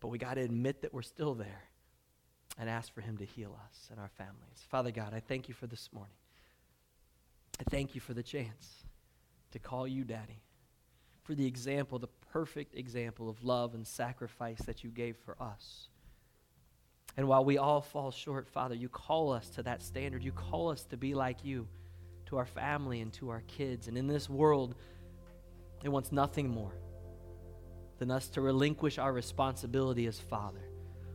But 0.00 0.08
we 0.08 0.18
got 0.18 0.34
to 0.34 0.40
admit 0.40 0.82
that 0.82 0.94
we're 0.94 1.02
still 1.02 1.34
there 1.34 1.64
and 2.58 2.68
ask 2.68 2.92
for 2.92 3.00
Him 3.00 3.16
to 3.18 3.24
heal 3.24 3.58
us 3.68 3.88
and 3.90 4.00
our 4.00 4.10
families. 4.16 4.64
Father 4.68 4.90
God, 4.90 5.12
I 5.14 5.20
thank 5.20 5.48
you 5.48 5.54
for 5.54 5.66
this 5.66 5.90
morning. 5.92 6.14
I 7.58 7.64
thank 7.70 7.94
you 7.94 8.00
for 8.00 8.14
the 8.14 8.22
chance 8.22 8.84
to 9.52 9.58
call 9.58 9.86
you 9.86 10.04
Daddy, 10.04 10.40
for 11.22 11.34
the 11.34 11.46
example, 11.46 11.98
the 11.98 12.08
perfect 12.32 12.74
example 12.74 13.28
of 13.28 13.44
love 13.44 13.74
and 13.74 13.86
sacrifice 13.86 14.60
that 14.62 14.82
you 14.82 14.90
gave 14.90 15.16
for 15.16 15.36
us. 15.40 15.88
And 17.16 17.28
while 17.28 17.44
we 17.44 17.58
all 17.58 17.80
fall 17.80 18.10
short, 18.10 18.48
Father, 18.48 18.74
you 18.74 18.88
call 18.88 19.32
us 19.32 19.48
to 19.50 19.62
that 19.64 19.82
standard. 19.82 20.22
You 20.22 20.32
call 20.32 20.70
us 20.70 20.84
to 20.84 20.96
be 20.96 21.14
like 21.14 21.44
you 21.44 21.66
to 22.26 22.38
our 22.38 22.46
family 22.46 23.00
and 23.00 23.12
to 23.14 23.28
our 23.30 23.42
kids. 23.48 23.88
And 23.88 23.98
in 23.98 24.06
this 24.06 24.30
world, 24.30 24.76
it 25.82 25.88
wants 25.88 26.12
nothing 26.12 26.48
more 26.48 26.72
than 27.98 28.10
us 28.10 28.28
to 28.30 28.40
relinquish 28.40 28.98
our 28.98 29.12
responsibility 29.12 30.06
as 30.06 30.18
Father. 30.18 30.62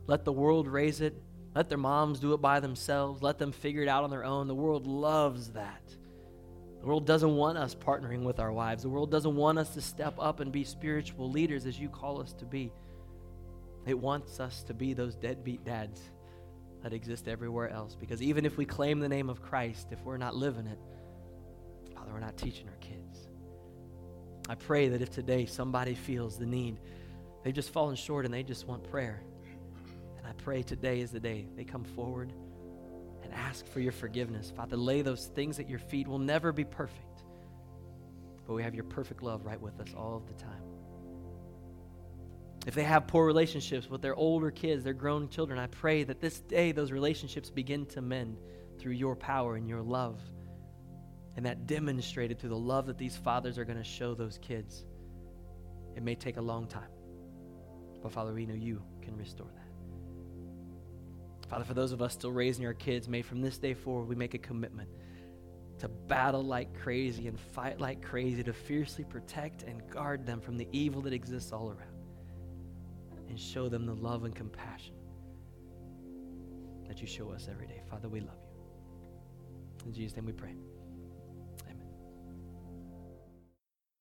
Let 0.06 0.24
the 0.24 0.32
world 0.32 0.68
raise 0.68 1.00
it. 1.00 1.14
Let 1.54 1.68
their 1.68 1.78
moms 1.78 2.20
do 2.20 2.32
it 2.34 2.40
by 2.40 2.60
themselves. 2.60 3.22
Let 3.22 3.38
them 3.38 3.52
figure 3.52 3.82
it 3.82 3.88
out 3.88 4.04
on 4.04 4.10
their 4.10 4.24
own. 4.24 4.46
The 4.46 4.54
world 4.54 4.86
loves 4.86 5.50
that. 5.52 5.82
The 6.80 6.86
world 6.86 7.06
doesn't 7.06 7.34
want 7.34 7.58
us 7.58 7.74
partnering 7.74 8.22
with 8.22 8.38
our 8.38 8.52
wives. 8.52 8.82
The 8.82 8.88
world 8.88 9.10
doesn't 9.10 9.34
want 9.34 9.58
us 9.58 9.70
to 9.70 9.80
step 9.80 10.14
up 10.18 10.40
and 10.40 10.52
be 10.52 10.64
spiritual 10.64 11.30
leaders 11.30 11.66
as 11.66 11.78
you 11.78 11.88
call 11.88 12.20
us 12.20 12.32
to 12.34 12.44
be. 12.44 12.72
It 13.86 13.98
wants 13.98 14.38
us 14.38 14.62
to 14.64 14.74
be 14.74 14.92
those 14.92 15.16
deadbeat 15.16 15.64
dads 15.64 16.00
that 16.82 16.92
exist 16.92 17.26
everywhere 17.26 17.70
else. 17.70 17.96
Because 17.98 18.22
even 18.22 18.44
if 18.44 18.56
we 18.56 18.64
claim 18.64 19.00
the 19.00 19.08
name 19.08 19.28
of 19.28 19.42
Christ, 19.42 19.88
if 19.90 20.00
we're 20.04 20.18
not 20.18 20.36
living 20.36 20.66
it, 20.66 20.78
Father, 21.94 22.12
we're 22.12 22.20
not 22.20 22.36
teaching 22.36 22.66
kids. 22.66 22.75
I 24.48 24.54
pray 24.54 24.88
that 24.88 25.02
if 25.02 25.10
today 25.10 25.46
somebody 25.46 25.94
feels 25.94 26.38
the 26.38 26.46
need, 26.46 26.78
they've 27.42 27.54
just 27.54 27.70
fallen 27.70 27.96
short 27.96 28.24
and 28.24 28.32
they 28.32 28.42
just 28.42 28.66
want 28.66 28.84
prayer. 28.90 29.22
And 30.18 30.26
I 30.26 30.32
pray 30.32 30.62
today 30.62 31.00
is 31.00 31.10
the 31.10 31.20
day 31.20 31.46
they 31.56 31.64
come 31.64 31.84
forward 31.84 32.32
and 33.22 33.32
ask 33.34 33.66
for 33.66 33.80
your 33.80 33.92
forgiveness. 33.92 34.52
Father, 34.56 34.76
lay 34.76 35.02
those 35.02 35.26
things 35.26 35.58
at 35.58 35.68
your 35.68 35.80
feet. 35.80 36.06
We'll 36.06 36.18
never 36.18 36.52
be 36.52 36.64
perfect. 36.64 37.22
but 38.46 38.54
we 38.54 38.62
have 38.62 38.74
your 38.74 38.84
perfect 38.84 39.22
love 39.22 39.44
right 39.44 39.60
with 39.60 39.80
us 39.80 39.88
all 39.96 40.16
of 40.16 40.26
the 40.26 40.34
time. 40.34 40.62
If 42.66 42.74
they 42.74 42.82
have 42.84 43.06
poor 43.06 43.26
relationships 43.26 43.88
with 43.88 44.02
their 44.02 44.14
older 44.14 44.50
kids, 44.50 44.84
their 44.84 44.92
grown 44.92 45.28
children, 45.28 45.58
I 45.58 45.68
pray 45.68 46.04
that 46.04 46.20
this 46.20 46.40
day 46.40 46.72
those 46.72 46.92
relationships 46.92 47.50
begin 47.50 47.86
to 47.86 48.00
mend 48.00 48.38
through 48.78 48.92
your 48.92 49.16
power 49.16 49.56
and 49.56 49.68
your 49.68 49.82
love. 49.82 50.20
And 51.36 51.44
that 51.44 51.66
demonstrated 51.66 52.38
through 52.38 52.50
the 52.50 52.56
love 52.56 52.86
that 52.86 52.98
these 52.98 53.16
fathers 53.16 53.58
are 53.58 53.64
going 53.64 53.78
to 53.78 53.84
show 53.84 54.14
those 54.14 54.38
kids. 54.38 54.86
It 55.94 56.02
may 56.02 56.14
take 56.14 56.38
a 56.38 56.42
long 56.42 56.66
time, 56.66 56.88
but 58.02 58.12
Father, 58.12 58.32
we 58.32 58.46
know 58.46 58.54
you 58.54 58.82
can 59.02 59.16
restore 59.16 59.48
that. 59.54 59.62
Father, 61.48 61.64
for 61.64 61.74
those 61.74 61.92
of 61.92 62.02
us 62.02 62.12
still 62.12 62.32
raising 62.32 62.66
our 62.66 62.74
kids, 62.74 63.08
may 63.08 63.22
from 63.22 63.40
this 63.40 63.58
day 63.58 63.74
forward 63.74 64.08
we 64.08 64.16
make 64.16 64.34
a 64.34 64.38
commitment 64.38 64.88
to 65.78 65.88
battle 65.88 66.42
like 66.42 66.74
crazy 66.80 67.28
and 67.28 67.38
fight 67.38 67.80
like 67.80 68.02
crazy 68.02 68.42
to 68.42 68.52
fiercely 68.52 69.04
protect 69.04 69.62
and 69.62 69.88
guard 69.90 70.26
them 70.26 70.40
from 70.40 70.56
the 70.56 70.66
evil 70.72 71.02
that 71.02 71.12
exists 71.12 71.52
all 71.52 71.68
around 71.68 71.96
and 73.28 73.38
show 73.38 73.68
them 73.68 73.84
the 73.86 73.94
love 73.94 74.24
and 74.24 74.34
compassion 74.34 74.94
that 76.88 77.00
you 77.00 77.06
show 77.06 77.30
us 77.30 77.48
every 77.50 77.66
day. 77.66 77.82
Father, 77.90 78.08
we 78.08 78.20
love 78.20 78.38
you. 78.42 79.86
In 79.86 79.92
Jesus' 79.92 80.16
name 80.16 80.26
we 80.26 80.32
pray. 80.32 80.54